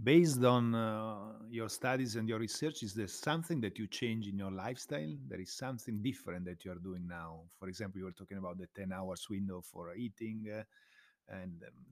based 0.03 0.43
on 0.43 0.75
uh, 0.75 1.33
your 1.49 1.69
studies 1.69 2.15
and 2.15 2.29
your 2.29 2.39
research 2.39 2.83
is 2.83 2.93
there 2.93 3.07
something 3.07 3.59
that 3.61 3.77
you 3.79 3.87
change 3.87 4.27
in 4.27 4.37
your 4.37 4.51
lifestyle? 4.51 5.13
There 5.27 5.41
is 5.41 5.51
something 5.51 6.01
different 6.01 6.45
that 6.45 6.63
you 6.63 6.71
are 6.71 6.79
doing 6.79 7.07
now. 7.07 7.41
For 7.57 7.67
example 7.67 7.99
you 7.99 8.05
were 8.05 8.11
talking 8.11 8.37
about 8.37 8.57
the 8.57 8.67
10 8.75 8.93
hours 8.93 9.27
window 9.29 9.61
for 9.61 9.95
eating 9.95 10.45
uh, 10.53 10.63
and 11.27 11.63
um, 11.63 11.85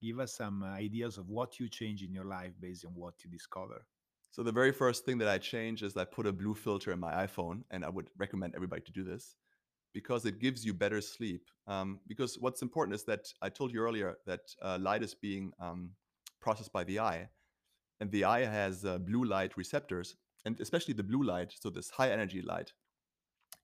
give 0.00 0.20
us 0.20 0.34
some 0.34 0.62
ideas 0.62 1.18
of 1.18 1.28
what 1.28 1.58
you 1.58 1.68
change 1.68 2.02
in 2.02 2.12
your 2.12 2.24
life 2.24 2.52
based 2.60 2.84
on 2.84 2.92
what 2.94 3.14
you 3.24 3.30
discover. 3.30 3.84
So 4.30 4.42
the 4.42 4.52
very 4.52 4.72
first 4.72 5.04
thing 5.04 5.18
that 5.18 5.28
i 5.28 5.38
change 5.38 5.82
is 5.82 5.96
i 5.96 6.04
put 6.04 6.26
a 6.26 6.32
blue 6.32 6.54
filter 6.54 6.92
in 6.92 7.00
my 7.00 7.26
iphone 7.26 7.62
and 7.72 7.84
i 7.84 7.88
would 7.88 8.08
recommend 8.16 8.54
everybody 8.54 8.82
to 8.82 8.92
do 8.92 9.02
this 9.02 9.34
because 9.92 10.24
it 10.24 10.38
gives 10.38 10.64
you 10.64 10.72
better 10.72 11.00
sleep. 11.00 11.42
Um, 11.66 12.00
because 12.06 12.38
what's 12.38 12.62
important 12.62 12.94
is 12.94 13.04
that 13.04 13.32
I 13.42 13.48
told 13.48 13.72
you 13.72 13.80
earlier 13.80 14.18
that 14.26 14.40
uh, 14.62 14.78
light 14.80 15.02
is 15.02 15.14
being 15.14 15.52
um, 15.60 15.90
processed 16.40 16.72
by 16.72 16.84
the 16.84 17.00
eye, 17.00 17.28
and 18.00 18.10
the 18.10 18.24
eye 18.24 18.44
has 18.44 18.84
uh, 18.84 18.98
blue 18.98 19.24
light 19.24 19.56
receptors, 19.56 20.16
and 20.44 20.60
especially 20.60 20.94
the 20.94 21.02
blue 21.02 21.22
light, 21.22 21.54
so 21.58 21.70
this 21.70 21.90
high 21.90 22.10
energy 22.10 22.42
light, 22.42 22.72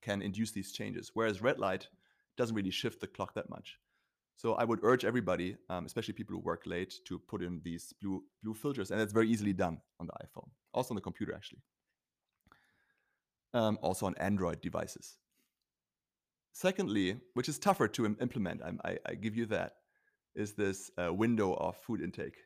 can 0.02 0.22
induce 0.22 0.52
these 0.52 0.72
changes, 0.72 1.10
whereas 1.14 1.42
red 1.42 1.58
light 1.58 1.88
doesn't 2.36 2.54
really 2.54 2.70
shift 2.70 3.00
the 3.00 3.06
clock 3.06 3.34
that 3.34 3.50
much. 3.50 3.78
So 4.36 4.54
I 4.54 4.64
would 4.64 4.80
urge 4.82 5.04
everybody, 5.04 5.56
um, 5.70 5.86
especially 5.86 6.12
people 6.12 6.36
who 6.36 6.42
work 6.42 6.62
late, 6.66 6.94
to 7.06 7.18
put 7.18 7.42
in 7.42 7.60
these 7.64 7.94
blue 8.02 8.22
blue 8.42 8.54
filters, 8.54 8.90
and 8.90 9.00
it's 9.00 9.12
very 9.12 9.28
easily 9.28 9.54
done 9.54 9.80
on 9.98 10.06
the 10.06 10.12
iPhone, 10.24 10.48
also 10.74 10.92
on 10.92 10.96
the 10.96 11.00
computer 11.00 11.34
actually, 11.34 11.62
um, 13.54 13.78
also 13.80 14.04
on 14.06 14.14
Android 14.18 14.60
devices. 14.60 15.16
Secondly, 16.52 17.18
which 17.34 17.48
is 17.48 17.58
tougher 17.58 17.88
to 17.88 18.06
Im- 18.06 18.16
implement, 18.20 18.62
I, 18.84 18.98
I, 19.06 19.14
give 19.14 19.36
you 19.36 19.46
that, 19.46 19.72
is 20.34 20.54
this 20.54 20.90
uh, 20.96 21.12
window 21.12 21.54
of 21.54 21.76
food 21.76 22.00
intake, 22.00 22.36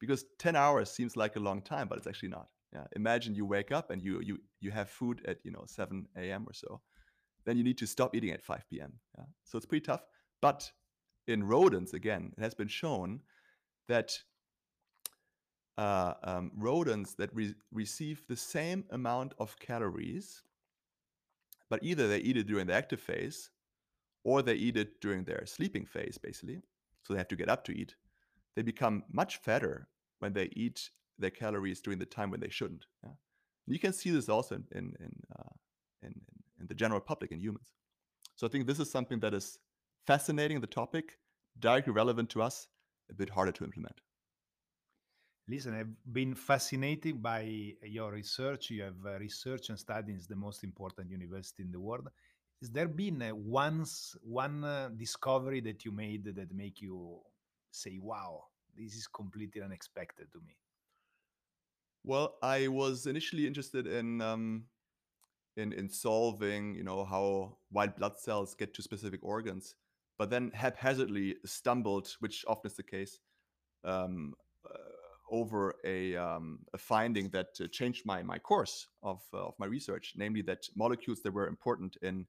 because 0.00 0.24
10 0.38 0.56
hours 0.56 0.90
seems 0.90 1.16
like 1.16 1.36
a 1.36 1.40
long 1.40 1.62
time, 1.62 1.86
but 1.86 1.98
it's 1.98 2.06
actually 2.06 2.30
not. 2.30 2.48
Yeah, 2.72 2.84
imagine 2.94 3.34
you 3.34 3.44
wake 3.44 3.72
up 3.72 3.90
and 3.90 4.02
you 4.02 4.20
you 4.20 4.38
you 4.60 4.70
have 4.70 4.88
food 4.88 5.22
at 5.26 5.38
you 5.44 5.50
know 5.50 5.64
7 5.66 6.06
a.m. 6.16 6.46
or 6.48 6.52
so, 6.52 6.80
then 7.44 7.56
you 7.56 7.64
need 7.64 7.78
to 7.78 7.86
stop 7.86 8.14
eating 8.14 8.30
at 8.30 8.42
5 8.42 8.64
p.m. 8.70 8.92
Yeah? 9.18 9.24
So 9.44 9.56
it's 9.58 9.66
pretty 9.66 9.84
tough, 9.84 10.04
but 10.40 10.70
in 11.26 11.44
rodents, 11.44 11.94
again, 11.94 12.32
it 12.36 12.42
has 12.42 12.54
been 12.54 12.68
shown 12.68 13.20
that 13.88 14.16
uh, 15.78 16.14
um, 16.24 16.52
rodents 16.56 17.14
that 17.14 17.34
re- 17.34 17.54
receive 17.72 18.22
the 18.28 18.36
same 18.36 18.84
amount 18.90 19.34
of 19.38 19.58
calories, 19.58 20.42
but 21.68 21.80
either 21.82 22.08
they 22.08 22.18
eat 22.18 22.36
it 22.36 22.46
during 22.46 22.66
the 22.66 22.74
active 22.74 23.00
phase 23.00 23.50
or 24.24 24.42
they 24.42 24.54
eat 24.54 24.76
it 24.76 25.00
during 25.00 25.24
their 25.24 25.44
sleeping 25.46 25.86
phase, 25.86 26.18
basically. 26.18 26.60
So 27.02 27.14
they 27.14 27.18
have 27.18 27.28
to 27.28 27.36
get 27.36 27.48
up 27.48 27.64
to 27.64 27.72
eat. 27.72 27.94
They 28.56 28.62
become 28.62 29.04
much 29.12 29.38
fatter 29.38 29.88
when 30.18 30.32
they 30.32 30.50
eat 30.52 30.90
their 31.18 31.30
calories 31.30 31.80
during 31.80 31.98
the 31.98 32.06
time 32.06 32.30
when 32.30 32.40
they 32.40 32.48
shouldn't. 32.48 32.86
Yeah? 33.02 33.10
you 33.66 33.78
can 33.78 33.92
see 33.92 34.10
this 34.10 34.28
also 34.28 34.56
in 34.56 34.64
in 34.72 34.94
in, 35.00 35.12
uh, 35.38 35.54
in 36.02 36.14
in 36.60 36.66
the 36.66 36.74
general 36.74 37.00
public 37.00 37.32
in 37.32 37.40
humans. 37.40 37.72
So 38.36 38.46
I 38.46 38.50
think 38.50 38.66
this 38.66 38.80
is 38.80 38.90
something 38.90 39.20
that 39.20 39.34
is 39.34 39.58
fascinating, 40.06 40.60
the 40.60 40.66
topic, 40.66 41.18
directly 41.58 41.92
relevant 41.92 42.30
to 42.30 42.42
us, 42.42 42.68
a 43.10 43.14
bit 43.14 43.30
harder 43.30 43.52
to 43.52 43.64
implement. 43.64 44.00
Listen, 45.48 45.74
I've 45.74 46.12
been 46.12 46.34
fascinated 46.34 47.22
by 47.22 47.74
your 47.82 48.12
research. 48.12 48.70
You 48.70 48.82
have 48.82 49.04
uh, 49.04 49.18
research 49.18 49.68
and 49.68 49.78
studied 49.78 50.14
in 50.14 50.20
the 50.28 50.36
most 50.36 50.62
important 50.62 51.10
university 51.10 51.62
in 51.62 51.72
the 51.72 51.80
world. 51.80 52.08
Has 52.60 52.70
there 52.70 52.88
been 52.88 53.20
uh, 53.22 53.34
once 53.34 54.16
one 54.22 54.64
uh, 54.64 54.90
discovery 54.96 55.60
that 55.62 55.84
you 55.84 55.92
made 55.92 56.24
that 56.24 56.54
make 56.54 56.80
you 56.80 57.20
say, 57.70 57.98
"Wow, 58.00 58.44
this 58.76 58.94
is 58.94 59.06
completely 59.06 59.62
unexpected 59.62 60.32
to 60.32 60.38
me"? 60.40 60.56
Well, 62.04 62.36
I 62.42 62.68
was 62.68 63.06
initially 63.06 63.46
interested 63.46 63.86
in 63.86 64.20
um, 64.20 64.64
in 65.56 65.72
in 65.72 65.88
solving, 65.88 66.74
you 66.74 66.84
know, 66.84 67.04
how 67.04 67.58
white 67.70 67.96
blood 67.96 68.18
cells 68.18 68.54
get 68.54 68.74
to 68.74 68.82
specific 68.82 69.20
organs, 69.22 69.74
but 70.18 70.30
then 70.30 70.50
haphazardly 70.54 71.36
stumbled, 71.44 72.08
which 72.20 72.44
often 72.48 72.70
is 72.70 72.76
the 72.76 72.82
case, 72.82 73.20
um, 73.84 74.34
uh, 74.64 74.78
over 75.30 75.74
a, 75.84 76.16
um, 76.16 76.60
a, 76.72 76.78
finding 76.78 77.28
that 77.30 77.48
uh, 77.60 77.66
changed 77.70 78.06
my 78.06 78.22
my 78.22 78.38
course 78.38 78.88
of 79.02 79.20
uh, 79.34 79.48
of 79.48 79.54
my 79.58 79.66
research, 79.66 80.14
namely 80.16 80.42
that 80.42 80.68
molecules 80.74 81.20
that 81.22 81.32
were 81.32 81.48
important 81.48 81.96
in 82.02 82.26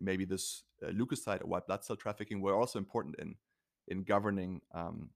maybe 0.00 0.24
this 0.24 0.64
uh, 0.82 0.90
leukocyte 0.90 1.42
or 1.42 1.46
white 1.46 1.66
blood 1.66 1.84
cell 1.84 1.96
trafficking 1.96 2.40
were 2.40 2.54
also 2.54 2.78
important 2.78 3.16
in 3.18 3.34
in 3.88 4.02
governing 4.02 4.60
um, 4.74 5.10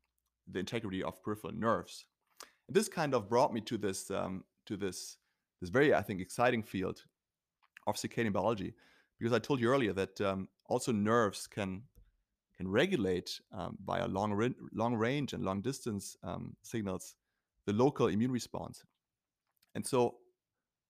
the 0.51 0.59
integrity 0.59 1.03
of 1.03 1.23
peripheral 1.23 1.55
nerves. 1.55 2.07
And 2.69 2.77
this 2.77 2.89
kind 2.89 3.15
of 3.15 3.29
brought 3.29 3.53
me 3.53 3.61
to 3.63 3.79
this 3.79 4.11
um, 4.11 4.45
to 4.67 4.77
this 4.77 5.17
this 5.61 5.71
very 5.71 5.95
I 5.95 6.03
think 6.03 6.21
exciting 6.21 6.63
field 6.63 7.03
of 7.87 7.97
circadian 7.97 8.33
biology 8.33 8.75
because 9.19 9.33
I 9.33 9.39
told 9.39 9.61
you 9.61 9.69
earlier 9.69 9.93
that 9.93 10.21
um, 10.21 10.49
also 10.67 10.93
nerves 10.93 11.47
can 11.47 11.83
can 12.57 12.69
regulate 12.69 13.41
um, 13.53 13.77
via 13.85 14.07
long 14.07 14.33
ra- 14.33 14.49
long 14.73 14.95
range 14.95 15.33
and 15.33 15.45
long 15.45 15.61
distance 15.61 16.17
um, 16.23 16.57
signals 16.63 17.15
the 17.67 17.73
local 17.73 18.09
immune 18.09 18.31
response, 18.31 18.85
and 19.75 19.87
so 19.87 20.17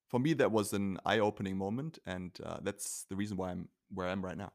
for 0.09 0.19
me 0.19 0.35
that 0.35 0.51
was 0.51 0.73
an 0.73 0.99
eye 1.05 1.21
opening 1.21 1.57
moment, 1.57 1.99
and 2.07 2.39
uh, 2.45 2.59
that's 2.63 3.07
the 3.09 3.17
reason 3.17 3.37
why 3.37 3.51
I'm 3.51 3.69
where 3.93 4.09
I 4.09 4.13
am 4.13 4.25
right 4.25 4.37
now. 4.37 4.53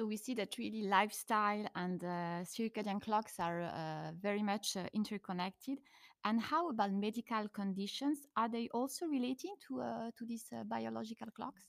So 0.00 0.06
we 0.06 0.16
see 0.16 0.32
that 0.36 0.56
really 0.56 0.88
lifestyle 0.88 1.66
and 1.74 2.02
uh, 2.02 2.42
circadian 2.42 3.02
clocks 3.02 3.38
are 3.38 3.60
uh, 3.60 4.12
very 4.18 4.42
much 4.42 4.74
uh, 4.74 4.86
interconnected. 4.94 5.78
And 6.24 6.40
how 6.40 6.70
about 6.70 6.90
medical 6.94 7.46
conditions? 7.50 8.20
Are 8.34 8.48
they 8.48 8.70
also 8.72 9.04
relating 9.04 9.56
to 9.68 9.82
uh, 9.82 10.10
to 10.16 10.24
these 10.24 10.46
uh, 10.54 10.64
biological 10.64 11.28
clocks? 11.36 11.64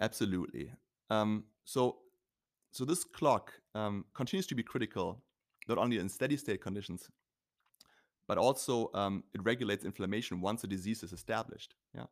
Absolutely. 0.00 0.72
Um, 1.10 1.44
so 1.66 1.98
so 2.70 2.86
this 2.86 3.04
clock 3.04 3.52
um, 3.74 4.06
continues 4.14 4.46
to 4.46 4.54
be 4.54 4.62
critical 4.62 5.22
not 5.68 5.76
only 5.76 5.98
in 5.98 6.08
steady 6.08 6.38
state 6.38 6.62
conditions, 6.62 7.10
but 8.26 8.38
also 8.38 8.90
um, 8.94 9.24
it 9.34 9.42
regulates 9.44 9.84
inflammation 9.84 10.40
once 10.40 10.64
a 10.64 10.66
disease 10.66 11.02
is 11.02 11.12
established. 11.12 11.74
Yeah. 11.94 12.06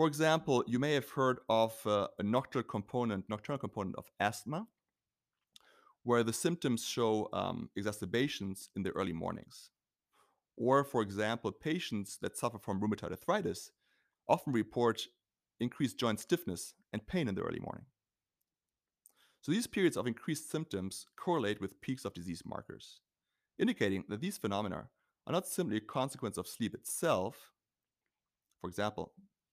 For 0.00 0.06
example, 0.06 0.64
you 0.66 0.78
may 0.78 0.94
have 0.94 1.10
heard 1.10 1.40
of 1.50 1.74
uh, 1.86 2.08
a 2.18 2.22
nocturnal 2.22 2.66
component, 2.66 3.28
nocturnal 3.28 3.58
component 3.58 3.96
of 3.96 4.10
asthma, 4.18 4.66
where 6.04 6.22
the 6.22 6.32
symptoms 6.32 6.82
show 6.86 7.28
um, 7.34 7.68
exacerbations 7.76 8.70
in 8.74 8.82
the 8.82 8.92
early 8.92 9.12
mornings. 9.12 9.68
Or, 10.56 10.84
for 10.84 11.02
example, 11.02 11.52
patients 11.52 12.16
that 12.22 12.38
suffer 12.38 12.58
from 12.58 12.80
rheumatoid 12.80 13.10
arthritis 13.10 13.72
often 14.26 14.54
report 14.54 15.02
increased 15.60 15.98
joint 15.98 16.18
stiffness 16.18 16.72
and 16.94 17.06
pain 17.06 17.28
in 17.28 17.34
the 17.34 17.42
early 17.42 17.60
morning. 17.60 17.84
So, 19.42 19.52
these 19.52 19.66
periods 19.66 19.98
of 19.98 20.06
increased 20.06 20.50
symptoms 20.50 21.04
correlate 21.14 21.60
with 21.60 21.78
peaks 21.82 22.06
of 22.06 22.14
disease 22.14 22.42
markers, 22.46 23.00
indicating 23.58 24.04
that 24.08 24.22
these 24.22 24.38
phenomena 24.38 24.88
are 25.26 25.32
not 25.34 25.46
simply 25.46 25.76
a 25.76 25.80
consequence 25.80 26.38
of 26.38 26.48
sleep 26.48 26.74
itself, 26.74 27.52
for 28.62 28.70
example, 28.70 29.12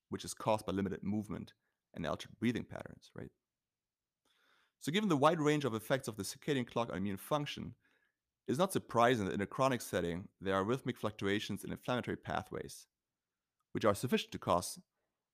which 0.09 0.25
is 0.25 0.33
caused 0.33 0.65
by 0.65 0.73
limited 0.73 1.03
movement 1.03 1.53
and 1.93 2.05
altered 2.05 2.31
breathing 2.39 2.63
patterns, 2.63 3.11
right? 3.15 3.31
So, 4.79 4.91
given 4.91 5.09
the 5.09 5.17
wide 5.17 5.41
range 5.41 5.65
of 5.65 5.73
effects 5.73 6.07
of 6.07 6.17
the 6.17 6.23
circadian 6.23 6.67
clock 6.67 6.89
on 6.91 6.97
immune 6.97 7.17
function, 7.17 7.73
it's 8.47 8.59
not 8.59 8.71
surprising 8.71 9.25
that 9.25 9.33
in 9.33 9.41
a 9.41 9.45
chronic 9.45 9.81
setting, 9.81 10.29
there 10.39 10.55
are 10.55 10.63
rhythmic 10.63 10.97
fluctuations 10.97 11.63
in 11.63 11.71
inflammatory 11.71 12.15
pathways, 12.15 12.87
which 13.73 13.83
are 13.83 13.95
sufficient 13.95 14.31
to 14.31 14.37
cause 14.37 14.79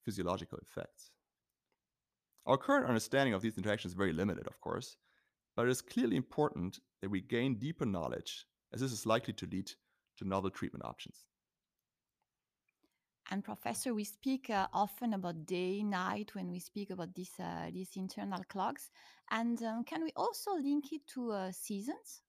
physiological 0.03 0.57
effects. 0.59 1.11
Our 2.45 2.57
current 2.57 2.87
understanding 2.87 3.33
of 3.33 3.41
these 3.41 3.57
interactions 3.57 3.91
is 3.91 3.97
very 3.97 4.13
limited, 4.13 4.47
of 4.47 4.59
course, 4.59 4.97
but 5.55 5.67
it 5.67 5.71
is 5.71 5.81
clearly 5.81 6.15
important 6.15 6.79
that 7.01 7.11
we 7.11 7.21
gain 7.21 7.59
deeper 7.59 7.85
knowledge, 7.85 8.45
as 8.73 8.81
this 8.81 8.91
is 8.91 9.05
likely 9.05 9.33
to 9.33 9.45
lead 9.45 9.71
to 10.17 10.27
novel 10.27 10.49
treatment 10.49 10.83
options. 10.83 11.25
And 13.33 13.43
professor, 13.43 13.95
we 13.95 14.03
speak 14.03 14.51
uh, 14.51 14.67
often 14.73 15.15
about 15.15 15.47
day, 15.47 15.81
night 15.81 16.35
when 16.35 16.51
we 16.51 16.59
speak 16.59 16.91
about 16.91 17.15
these 17.15 17.31
uh, 17.39 17.71
these 17.73 17.89
internal 17.95 18.43
clocks. 18.47 18.91
And 19.31 19.59
um, 19.63 19.83
can 19.85 20.03
we 20.03 20.11
also 20.15 20.51
link 20.53 20.93
it 20.93 21.07
to 21.15 21.31
uh, 21.31 21.51
seasons? 21.51 22.21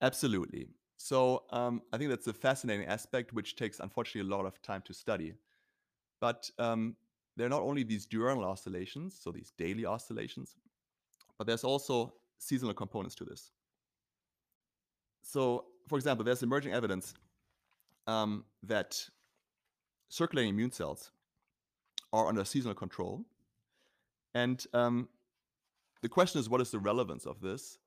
Absolutely. 0.00 0.68
So 0.96 1.42
um, 1.50 1.82
I 1.92 1.98
think 1.98 2.08
that's 2.08 2.26
a 2.26 2.32
fascinating 2.32 2.86
aspect, 2.86 3.34
which 3.34 3.54
takes 3.54 3.80
unfortunately 3.80 4.32
a 4.32 4.34
lot 4.34 4.46
of 4.46 4.62
time 4.62 4.80
to 4.86 4.94
study. 4.94 5.34
But 6.22 6.50
um, 6.58 6.96
there 7.36 7.44
are 7.44 7.50
not 7.50 7.60
only 7.60 7.82
these 7.82 8.06
diurnal 8.06 8.44
oscillations, 8.46 9.20
so 9.20 9.30
these 9.30 9.52
daily 9.58 9.84
oscillations, 9.84 10.56
but 11.36 11.46
there's 11.46 11.64
also 11.64 12.14
seasonal 12.38 12.72
components 12.72 13.14
to 13.16 13.26
this. 13.26 13.52
So, 15.20 15.66
for 15.86 15.98
example, 15.98 16.24
there's 16.24 16.42
emerging 16.42 16.72
evidence 16.72 17.12
um, 18.06 18.46
that 18.62 19.06
circulating 20.12 20.50
immune 20.50 20.70
cells 20.70 21.10
are 22.12 22.28
under 22.28 22.44
seasonal 22.44 22.74
control. 22.74 23.24
And 24.34 24.62
um, 24.74 25.08
the 26.02 26.08
question 26.08 26.38
is, 26.38 26.50
what 26.50 26.60
is 26.60 26.70
the 26.70 26.78
relevance 26.78 27.24
of 27.24 27.40
this? 27.40 27.78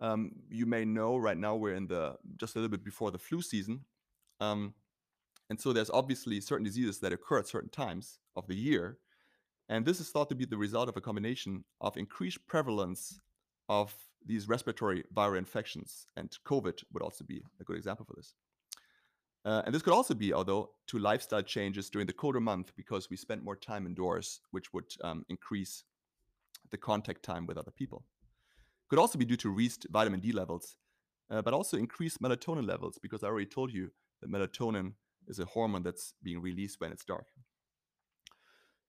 Um, 0.00 0.32
you 0.50 0.64
may 0.64 0.86
know 0.86 1.18
right 1.18 1.36
now 1.36 1.56
we're 1.56 1.74
in 1.74 1.86
the 1.86 2.16
just 2.38 2.56
a 2.56 2.58
little 2.58 2.70
bit 2.70 2.84
before 2.84 3.10
the 3.10 3.18
flu 3.18 3.42
season. 3.42 3.84
Um, 4.40 4.72
and 5.50 5.60
so 5.60 5.74
there's 5.74 5.90
obviously 5.90 6.40
certain 6.40 6.64
diseases 6.64 7.00
that 7.00 7.12
occur 7.12 7.38
at 7.40 7.48
certain 7.48 7.68
times 7.68 8.18
of 8.34 8.46
the 8.46 8.56
year. 8.56 8.96
And 9.68 9.84
this 9.84 10.00
is 10.00 10.08
thought 10.08 10.30
to 10.30 10.34
be 10.34 10.46
the 10.46 10.56
result 10.56 10.88
of 10.88 10.96
a 10.96 11.02
combination 11.02 11.64
of 11.82 11.98
increased 11.98 12.46
prevalence 12.46 13.20
of 13.68 13.94
these 14.24 14.48
respiratory 14.48 15.04
viral 15.14 15.36
infections. 15.36 16.06
And 16.16 16.34
COVID 16.46 16.82
would 16.94 17.02
also 17.02 17.24
be 17.24 17.42
a 17.60 17.64
good 17.64 17.76
example 17.76 18.06
for 18.06 18.14
this. 18.16 18.34
Uh, 19.44 19.62
and 19.66 19.74
this 19.74 19.82
could 19.82 19.92
also 19.92 20.14
be, 20.14 20.32
although, 20.32 20.70
to 20.86 20.98
lifestyle 20.98 21.42
changes 21.42 21.90
during 21.90 22.06
the 22.06 22.12
colder 22.12 22.40
month 22.40 22.72
because 22.76 23.10
we 23.10 23.16
spend 23.16 23.42
more 23.42 23.56
time 23.56 23.86
indoors, 23.86 24.40
which 24.52 24.72
would 24.72 24.90
um, 25.02 25.24
increase 25.28 25.84
the 26.70 26.78
contact 26.78 27.22
time 27.22 27.46
with 27.46 27.58
other 27.58 27.70
people. 27.70 28.04
Could 28.88 28.98
also 28.98 29.18
be 29.18 29.24
due 29.24 29.36
to 29.36 29.50
reduced 29.50 29.86
vitamin 29.90 30.20
D 30.20 30.32
levels, 30.32 30.76
uh, 31.30 31.42
but 31.42 31.52
also 31.52 31.76
increased 31.76 32.22
melatonin 32.22 32.66
levels 32.66 32.98
because 33.02 33.22
I 33.22 33.28
already 33.28 33.46
told 33.46 33.72
you 33.72 33.90
that 34.20 34.30
melatonin 34.30 34.92
is 35.28 35.38
a 35.38 35.44
hormone 35.44 35.82
that's 35.82 36.14
being 36.22 36.40
released 36.40 36.80
when 36.80 36.92
it's 36.92 37.04
dark. 37.04 37.26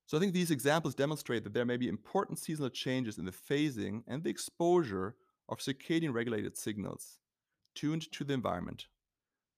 So 0.06 0.18
I 0.18 0.20
think 0.20 0.34
these 0.34 0.52
examples 0.52 0.96
demonstrate 0.96 1.44
that 1.44 1.54
there 1.54 1.66
may 1.66 1.78
be 1.78 1.88
important 1.88 2.40
seasonal 2.40 2.70
changes 2.70 3.18
in 3.18 3.26
the 3.26 3.32
phasing 3.32 4.04
and 4.08 4.24
the 4.24 4.30
exposure 4.30 5.16
of 5.50 5.60
circadian 5.60 6.14
regulated 6.14 6.56
signals 6.56 7.20
tuned 7.74 8.12
to 8.12 8.24
the 8.24 8.34
environment 8.34 8.86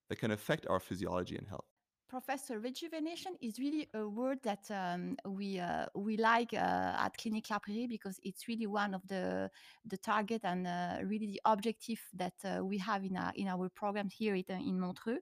that 0.08 0.16
can 0.18 0.30
affect 0.30 0.66
our 0.68 0.80
physiology 0.80 1.36
and 1.36 1.46
health. 1.46 1.66
Professor, 2.08 2.58
rejuvenation 2.58 3.36
is 3.42 3.58
really 3.58 3.86
a 3.92 4.08
word 4.08 4.38
that 4.42 4.64
um, 4.70 5.14
we 5.26 5.60
uh, 5.60 5.84
we 5.94 6.16
like 6.16 6.54
uh, 6.54 7.04
at 7.04 7.10
Clinique 7.18 7.50
La 7.50 7.58
Prairie 7.58 7.86
because 7.86 8.18
it's 8.22 8.48
really 8.48 8.66
one 8.66 8.94
of 8.94 9.06
the 9.08 9.50
the 9.84 9.98
target 9.98 10.40
and 10.44 10.66
uh, 10.66 10.96
really 11.04 11.26
the 11.26 11.40
objective 11.44 12.00
that 12.14 12.32
uh, 12.44 12.64
we 12.64 12.78
have 12.78 13.04
in 13.04 13.14
our 13.14 13.32
in 13.34 13.46
our 13.46 13.68
program 13.68 14.08
here 14.08 14.34
in, 14.34 14.44
in 14.48 14.80
Montreux. 14.80 15.20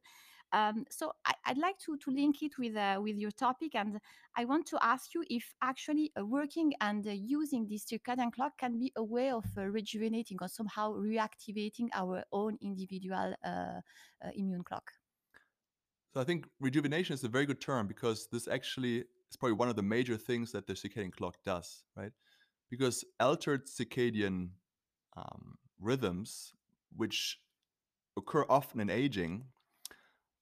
Um, 0.57 0.87
so 0.89 1.13
I, 1.27 1.35
would 1.49 1.59
like 1.59 1.79
to, 1.81 1.99
to 1.99 2.11
link 2.11 2.43
it 2.43 2.53
with 2.59 2.77
uh, 2.77 2.99
with 3.03 3.17
your 3.17 3.31
topic, 3.31 3.75
and 3.75 4.01
I 4.39 4.47
want 4.47 4.65
to 4.69 4.79
ask 4.81 5.15
you 5.15 5.23
if 5.29 5.45
actually 5.61 6.13
uh, 6.19 6.25
working 6.25 6.73
and 6.81 7.05
using 7.05 7.67
this 7.69 7.85
circadian 7.85 8.33
clock 8.33 8.53
can 8.57 8.79
be 8.79 8.91
a 8.97 9.05
way 9.05 9.31
of 9.31 9.45
rejuvenating 9.55 10.39
or 10.41 10.49
somehow 10.49 10.95
reactivating 10.95 11.89
our 11.93 12.25
own 12.33 12.57
individual 12.63 13.35
immune 14.35 14.65
clock. 14.65 14.93
So 16.15 16.23
I 16.23 16.25
think 16.25 16.47
rejuvenation 16.59 17.13
is 17.13 17.25
a 17.25 17.29
very 17.29 17.45
good 17.45 17.61
term 17.61 17.87
because 17.87 18.27
this 18.33 18.49
actually 18.49 19.05
is 19.31 19.37
probably 19.39 19.57
one 19.57 19.69
of 19.69 19.77
the 19.77 19.83
major 19.83 20.17
things 20.17 20.53
that 20.53 20.67
the 20.67 20.73
circadian 20.73 21.13
clock 21.13 21.37
does, 21.45 21.85
right? 21.95 22.13
Because 22.71 23.05
altered 23.21 23.67
circadian 23.67 24.49
um, 25.19 25.59
rhythms, 25.79 26.55
which 26.97 27.39
occur 28.17 28.47
often 28.49 28.81
in 28.81 28.89
aging, 28.89 29.45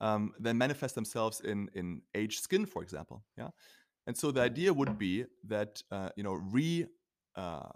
um, 0.00 0.32
then 0.38 0.58
manifest 0.58 0.94
themselves 0.94 1.40
in 1.40 1.68
in 1.74 2.02
aged 2.14 2.42
skin, 2.42 2.66
for 2.66 2.82
example. 2.82 3.24
Yeah, 3.36 3.48
and 4.06 4.16
so 4.16 4.30
the 4.30 4.40
idea 4.40 4.72
would 4.72 4.98
be 4.98 5.24
that 5.46 5.82
uh, 5.90 6.10
you 6.16 6.22
know 6.22 6.34
re 6.34 6.86
uh, 7.36 7.70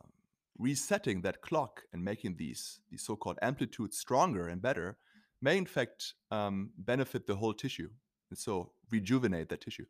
resetting 0.58 1.22
that 1.22 1.40
clock 1.40 1.84
and 1.92 2.04
making 2.04 2.36
these 2.36 2.80
these 2.90 3.02
so-called 3.02 3.38
amplitudes 3.42 3.96
stronger 3.98 4.48
and 4.48 4.60
better 4.60 4.98
may 5.40 5.56
in 5.56 5.66
fact 5.66 6.14
um, 6.30 6.70
benefit 6.76 7.26
the 7.26 7.36
whole 7.36 7.54
tissue 7.54 7.88
and 8.30 8.38
so 8.38 8.72
rejuvenate 8.90 9.48
that 9.48 9.60
tissue. 9.60 9.86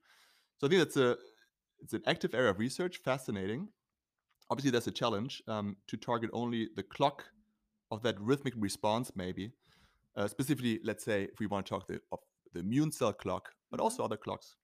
So 0.59 0.67
I 0.67 0.71
think 0.71 0.81
that's 0.81 0.97
a 0.97 1.17
it's 1.81 1.93
an 1.93 2.03
active 2.07 2.35
area 2.35 2.51
of 2.51 2.59
research, 2.59 2.99
fascinating. 2.99 3.69
Obviously, 4.51 4.71
that's 4.71 4.87
a 4.87 4.93
challenge 4.93 5.43
um, 5.47 5.77
to 5.87 5.97
target 5.97 6.31
only 6.33 6.69
the 6.75 6.83
clock 6.83 7.25
of 7.91 8.03
that 8.03 8.21
rhythmic 8.21 8.55
response, 8.57 9.13
maybe. 9.15 9.53
Uh, 10.17 10.27
specifically, 10.27 10.81
let's 10.85 11.05
say 11.05 11.25
if 11.25 11.39
we 11.39 11.47
want 11.47 11.67
to 11.67 11.71
talk 11.71 11.87
the, 11.87 12.01
of 12.13 12.19
the 12.53 12.61
immune 12.61 12.91
cell 12.91 13.13
clock, 13.13 13.51
but 13.71 13.77
mm-hmm. 13.77 13.85
also 13.85 14.05
other 14.05 14.17
clocks, 14.17 14.57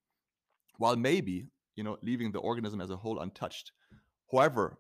while 0.79 0.97
maybe 0.97 1.47
you 1.77 1.85
know 1.85 1.97
leaving 2.03 2.33
the 2.33 2.39
organism 2.39 2.81
as 2.81 2.91
a 2.91 2.97
whole 2.97 3.21
untouched. 3.21 3.73
However, 4.31 4.79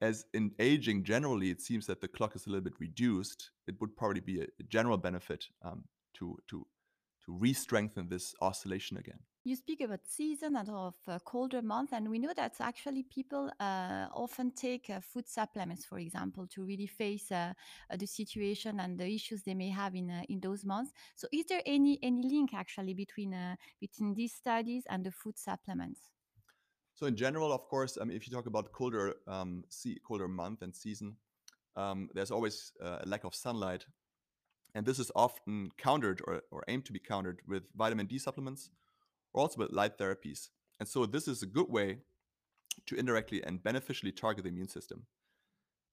as 0.00 0.24
in 0.34 0.52
aging 0.58 1.04
generally, 1.04 1.50
it 1.50 1.62
seems 1.62 1.86
that 1.86 2.00
the 2.00 2.08
clock 2.08 2.36
is 2.36 2.46
a 2.46 2.50
little 2.50 2.64
bit 2.64 2.78
reduced. 2.78 3.50
It 3.66 3.76
would 3.80 3.96
probably 3.96 4.20
be 4.20 4.40
a, 4.40 4.44
a 4.44 4.62
general 4.68 4.98
benefit 4.98 5.46
um, 5.64 5.84
to 6.14 6.38
to 6.48 6.66
to 7.24 7.32
re-strengthen 7.32 8.08
this 8.08 8.34
oscillation 8.40 8.98
again. 8.98 9.18
You 9.46 9.54
speak 9.54 9.80
about 9.80 10.00
season 10.04 10.56
and 10.56 10.68
of 10.70 10.96
colder 11.24 11.62
month, 11.62 11.92
and 11.92 12.10
we 12.10 12.18
know 12.18 12.32
that 12.34 12.56
actually 12.58 13.04
people 13.04 13.48
uh, 13.60 14.08
often 14.12 14.50
take 14.50 14.90
uh, 14.90 14.98
food 14.98 15.28
supplements, 15.28 15.84
for 15.84 16.00
example, 16.00 16.48
to 16.48 16.64
really 16.64 16.88
face 16.88 17.30
uh, 17.30 17.52
uh, 17.88 17.96
the 17.96 18.08
situation 18.08 18.80
and 18.80 18.98
the 18.98 19.06
issues 19.06 19.44
they 19.44 19.54
may 19.54 19.70
have 19.70 19.94
in 19.94 20.10
uh, 20.10 20.22
in 20.28 20.40
those 20.40 20.64
months. 20.64 20.92
So, 21.14 21.28
is 21.32 21.46
there 21.46 21.62
any 21.64 21.96
any 22.02 22.24
link 22.24 22.54
actually 22.54 22.92
between 22.92 23.36
between 23.80 24.14
these 24.14 24.34
studies 24.34 24.82
and 24.90 25.06
the 25.06 25.12
food 25.12 25.38
supplements? 25.38 26.00
So, 26.94 27.06
in 27.06 27.14
general, 27.14 27.52
of 27.52 27.68
course, 27.68 27.96
um, 28.00 28.10
if 28.10 28.26
you 28.26 28.34
talk 28.34 28.46
about 28.46 28.72
colder 28.72 29.14
um, 29.28 29.62
colder 30.04 30.26
month 30.26 30.62
and 30.62 30.74
season, 30.74 31.18
um, 31.76 32.08
there's 32.14 32.32
always 32.32 32.72
a 32.80 33.06
lack 33.06 33.22
of 33.22 33.32
sunlight 33.32 33.86
and 34.74 34.84
this 34.84 34.98
is 34.98 35.12
often 35.14 35.70
countered 35.78 36.20
or, 36.26 36.42
or 36.50 36.64
aimed 36.66 36.84
to 36.86 36.92
be 36.92 36.98
countered 36.98 37.40
with 37.46 37.62
vitamin 37.76 38.06
D 38.06 38.18
supplements 38.18 38.70
or 39.36 39.42
also 39.42 39.58
with 39.58 39.70
light 39.70 39.98
therapies. 39.98 40.48
And 40.80 40.88
so 40.88 41.06
this 41.06 41.28
is 41.28 41.42
a 41.42 41.46
good 41.46 41.68
way 41.68 41.98
to 42.86 42.96
indirectly 42.96 43.42
and 43.44 43.62
beneficially 43.62 44.12
target 44.12 44.44
the 44.44 44.50
immune 44.50 44.68
system 44.68 45.06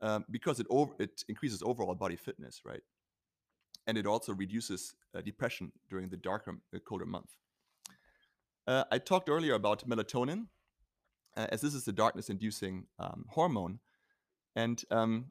um, 0.02 0.26
because 0.32 0.60
it, 0.60 0.68
over, 0.70 0.94
it 1.00 1.24
increases 1.28 1.62
overall 1.64 1.96
body 1.96 2.16
fitness, 2.16 2.62
right? 2.66 2.82
And 3.86 3.98
it 3.98 4.08
also 4.08 4.34
reduces 4.34 4.96
uh, 5.16 5.22
depression 5.22 5.72
during 5.90 6.10
the 6.10 6.18
darker, 6.18 6.58
uh, 6.74 6.80
colder 6.80 7.06
month. 7.06 7.30
Uh, 8.66 8.86
I 8.92 8.98
talked 8.98 9.30
earlier 9.30 9.56
about 9.56 9.88
melatonin, 9.88 10.48
uh, 11.36 11.48
as 11.50 11.62
this 11.62 11.74
is 11.74 11.88
a 11.88 11.92
darkness 11.92 12.30
inducing 12.30 12.86
um, 13.00 13.26
hormone. 13.30 13.80
And 14.56 14.82
um, 14.90 15.26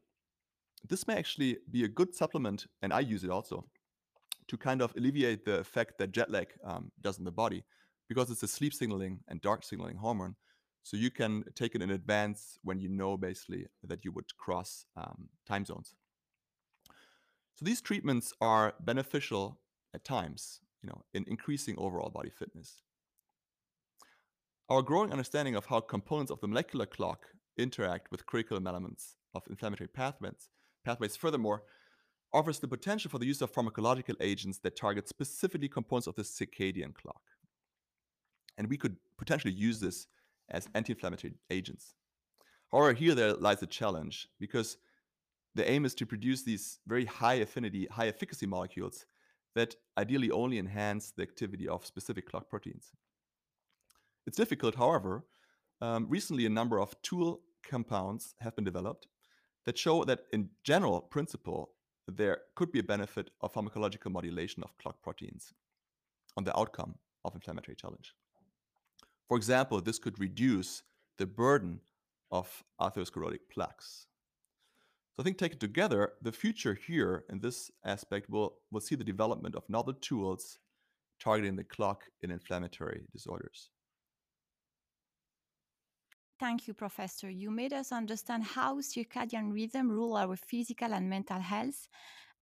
this 0.86 1.06
may 1.06 1.14
actually 1.14 1.58
be 1.70 1.84
a 1.84 1.88
good 1.88 2.14
supplement, 2.14 2.66
and 2.82 2.92
I 2.92 3.00
use 3.00 3.24
it 3.24 3.30
also 3.30 3.64
to 4.48 4.56
kind 4.56 4.82
of 4.82 4.94
alleviate 4.96 5.44
the 5.44 5.60
effect 5.60 5.98
that 5.98 6.12
jet 6.12 6.30
lag 6.30 6.48
um, 6.64 6.90
does 7.00 7.18
in 7.18 7.24
the 7.24 7.30
body 7.30 7.64
because 8.12 8.30
it's 8.30 8.42
a 8.42 8.48
sleep 8.48 8.74
signaling 8.74 9.20
and 9.28 9.40
dark 9.40 9.64
signaling 9.64 9.96
hormone. 9.96 10.36
So 10.82 10.96
you 10.96 11.10
can 11.10 11.44
take 11.54 11.74
it 11.74 11.82
in 11.82 11.90
advance 11.90 12.58
when 12.62 12.78
you 12.78 12.88
know 12.88 13.16
basically 13.16 13.66
that 13.84 14.04
you 14.04 14.12
would 14.12 14.36
cross 14.36 14.84
um, 14.96 15.28
time 15.46 15.64
zones. 15.64 15.94
So 17.54 17.64
these 17.64 17.80
treatments 17.80 18.34
are 18.40 18.74
beneficial 18.80 19.60
at 19.94 20.04
times, 20.04 20.60
you 20.82 20.88
know, 20.88 21.02
in 21.14 21.24
increasing 21.28 21.76
overall 21.78 22.10
body 22.10 22.30
fitness. 22.30 22.82
Our 24.68 24.82
growing 24.82 25.12
understanding 25.12 25.54
of 25.54 25.66
how 25.66 25.80
components 25.80 26.32
of 26.32 26.40
the 26.40 26.48
molecular 26.48 26.86
clock 26.86 27.26
interact 27.56 28.10
with 28.10 28.26
critical 28.26 28.56
elements 28.66 29.16
of 29.34 29.42
inflammatory 29.48 29.88
pathways 29.88 30.50
pathways, 30.84 31.16
furthermore, 31.16 31.62
offers 32.32 32.58
the 32.58 32.68
potential 32.68 33.10
for 33.10 33.18
the 33.18 33.26
use 33.26 33.40
of 33.40 33.52
pharmacological 33.52 34.16
agents 34.20 34.58
that 34.58 34.76
target 34.76 35.08
specifically 35.08 35.68
components 35.68 36.06
of 36.06 36.16
the 36.16 36.22
circadian 36.22 36.94
clock. 36.94 37.22
And 38.58 38.68
we 38.68 38.76
could 38.76 38.96
potentially 39.18 39.54
use 39.54 39.80
this 39.80 40.06
as 40.50 40.68
anti 40.74 40.92
inflammatory 40.92 41.34
agents. 41.50 41.94
However, 42.70 42.92
here 42.92 43.14
there 43.14 43.34
lies 43.34 43.62
a 43.62 43.66
challenge 43.66 44.28
because 44.40 44.78
the 45.54 45.68
aim 45.70 45.84
is 45.84 45.94
to 45.96 46.06
produce 46.06 46.42
these 46.42 46.78
very 46.86 47.04
high 47.04 47.34
affinity, 47.34 47.86
high 47.90 48.08
efficacy 48.08 48.46
molecules 48.46 49.04
that 49.54 49.76
ideally 49.98 50.30
only 50.30 50.58
enhance 50.58 51.10
the 51.10 51.22
activity 51.22 51.68
of 51.68 51.84
specific 51.84 52.28
clock 52.28 52.48
proteins. 52.48 52.92
It's 54.26 54.36
difficult, 54.36 54.76
however. 54.76 55.24
Um, 55.80 56.06
recently, 56.08 56.46
a 56.46 56.50
number 56.50 56.80
of 56.80 57.00
tool 57.02 57.42
compounds 57.62 58.34
have 58.40 58.56
been 58.56 58.64
developed 58.64 59.08
that 59.66 59.76
show 59.78 60.04
that 60.04 60.20
in 60.32 60.48
general 60.64 61.00
principle, 61.00 61.72
there 62.08 62.38
could 62.54 62.72
be 62.72 62.78
a 62.78 62.84
benefit 62.84 63.30
of 63.40 63.52
pharmacological 63.52 64.10
modulation 64.10 64.62
of 64.62 64.76
clock 64.78 65.02
proteins 65.02 65.52
on 66.36 66.44
the 66.44 66.58
outcome 66.58 66.94
of 67.24 67.34
inflammatory 67.34 67.76
challenge. 67.76 68.14
For 69.28 69.36
example, 69.36 69.80
this 69.80 69.98
could 69.98 70.18
reduce 70.18 70.82
the 71.18 71.26
burden 71.26 71.80
of 72.30 72.64
atherosclerotic 72.80 73.40
plaques. 73.50 74.06
So 75.14 75.22
I 75.22 75.24
think 75.24 75.38
taken 75.38 75.58
together, 75.58 76.14
the 76.22 76.32
future 76.32 76.74
here 76.74 77.24
in 77.28 77.38
this 77.40 77.70
aspect 77.84 78.30
will, 78.30 78.54
will 78.70 78.80
see 78.80 78.94
the 78.94 79.04
development 79.04 79.54
of 79.54 79.68
novel 79.68 79.94
tools 79.94 80.58
targeting 81.20 81.56
the 81.56 81.64
clock 81.64 82.04
in 82.22 82.30
inflammatory 82.30 83.02
disorders. 83.12 83.68
Thank 86.40 86.66
you, 86.66 86.74
Professor. 86.74 87.30
You 87.30 87.50
made 87.50 87.72
us 87.72 87.92
understand 87.92 88.42
how 88.42 88.80
circadian 88.80 89.52
rhythm 89.52 89.88
rule 89.88 90.16
our 90.16 90.34
physical 90.34 90.92
and 90.92 91.08
mental 91.08 91.38
health 91.38 91.88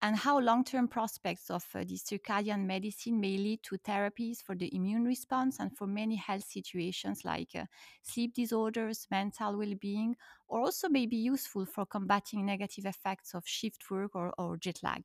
and 0.02 0.16
how 0.16 0.38
long-term 0.38 0.88
prospects 0.88 1.50
of 1.50 1.64
uh, 1.74 1.84
this 1.86 2.04
circadian 2.04 2.64
medicine 2.64 3.20
may 3.20 3.36
lead 3.36 3.62
to 3.62 3.76
therapies 3.78 4.42
for 4.42 4.54
the 4.54 4.74
immune 4.74 5.04
response 5.04 5.60
and 5.60 5.76
for 5.76 5.86
many 5.86 6.16
health 6.16 6.44
situations 6.44 7.22
like 7.24 7.50
uh, 7.54 7.64
sleep 8.02 8.34
disorders, 8.34 9.06
mental 9.10 9.58
well-being, 9.58 10.16
or 10.48 10.60
also 10.60 10.88
may 10.88 11.06
be 11.06 11.16
useful 11.16 11.66
for 11.66 11.84
combating 11.84 12.46
negative 12.46 12.86
effects 12.86 13.34
of 13.34 13.46
shift 13.46 13.90
work 13.90 14.14
or, 14.14 14.32
or 14.38 14.56
jet 14.56 14.78
lag. 14.82 15.04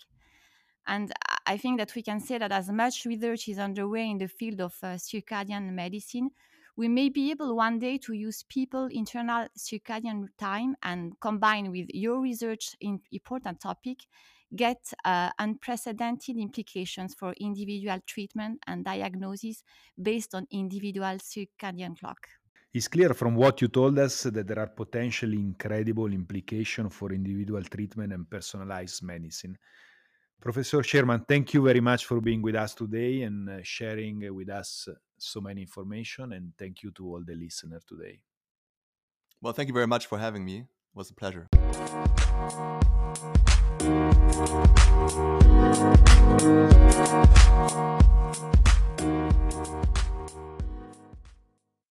And 0.87 1.11
I 1.45 1.57
think 1.57 1.79
that 1.79 1.93
we 1.95 2.01
can 2.01 2.21
say 2.21 2.37
that 2.37 2.51
as 2.51 2.69
much 2.69 3.05
research 3.05 3.49
is 3.49 3.59
underway 3.59 4.09
in 4.09 4.17
the 4.17 4.27
field 4.27 4.61
of 4.61 4.75
uh, 4.81 4.95
circadian 4.95 5.73
medicine, 5.73 6.29
we 6.77 6.87
may 6.87 7.09
be 7.09 7.31
able 7.31 7.55
one 7.55 7.79
day 7.79 7.97
to 7.97 8.13
use 8.13 8.43
people 8.43 8.87
internal 8.91 9.47
circadian 9.57 10.27
time 10.37 10.75
and 10.83 11.19
combine 11.19 11.71
with 11.71 11.87
your 11.93 12.21
research 12.21 12.75
in 12.81 12.99
important 13.11 13.59
topic 13.61 13.99
get 14.55 14.81
uh, 15.03 15.31
unprecedented 15.39 16.37
implications 16.37 17.13
for 17.13 17.33
individual 17.39 17.99
treatment 18.05 18.59
and 18.67 18.85
diagnosis 18.85 19.63
based 20.01 20.33
on 20.33 20.47
individual 20.51 21.17
circadian 21.17 21.97
clock. 21.99 22.27
It's 22.73 22.87
clear 22.89 23.13
from 23.13 23.35
what 23.35 23.61
you 23.61 23.69
told 23.69 23.97
us 23.99 24.23
that 24.23 24.47
there 24.47 24.59
are 24.59 24.67
potentially 24.67 25.37
incredible 25.37 26.11
implications 26.11 26.93
for 26.93 27.13
individual 27.13 27.63
treatment 27.63 28.11
and 28.11 28.29
personalized 28.29 29.01
medicine. 29.01 29.57
Professor 30.41 30.79
Scheiermann, 30.79 31.25
thank 31.25 31.53
you 31.53 31.63
very 31.63 31.79
much 31.79 32.05
for 32.05 32.19
being 32.19 32.41
with 32.41 32.55
us 32.55 32.75
today 32.75 33.21
and 33.21 33.49
uh, 33.49 33.57
sharing 33.63 34.35
with 34.35 34.49
us 34.49 34.89
so 35.17 35.39
many 35.39 35.61
information. 35.61 36.33
And 36.33 36.51
thank 36.57 36.83
you 36.83 36.91
to 36.91 37.07
all 37.07 37.23
the 37.25 37.35
listeners 37.35 37.83
today. 37.85 38.19
Well, 39.41 39.53
thank 39.53 39.69
you 39.69 39.73
very 39.73 39.87
much 39.87 40.07
for 40.07 40.17
having 40.17 40.43
me. 40.43 40.57
It 40.57 40.65
was 40.93 41.09
a 41.09 41.13
pleasure. 41.13 41.47
Thank 43.85 44.15
you. 49.85 49.94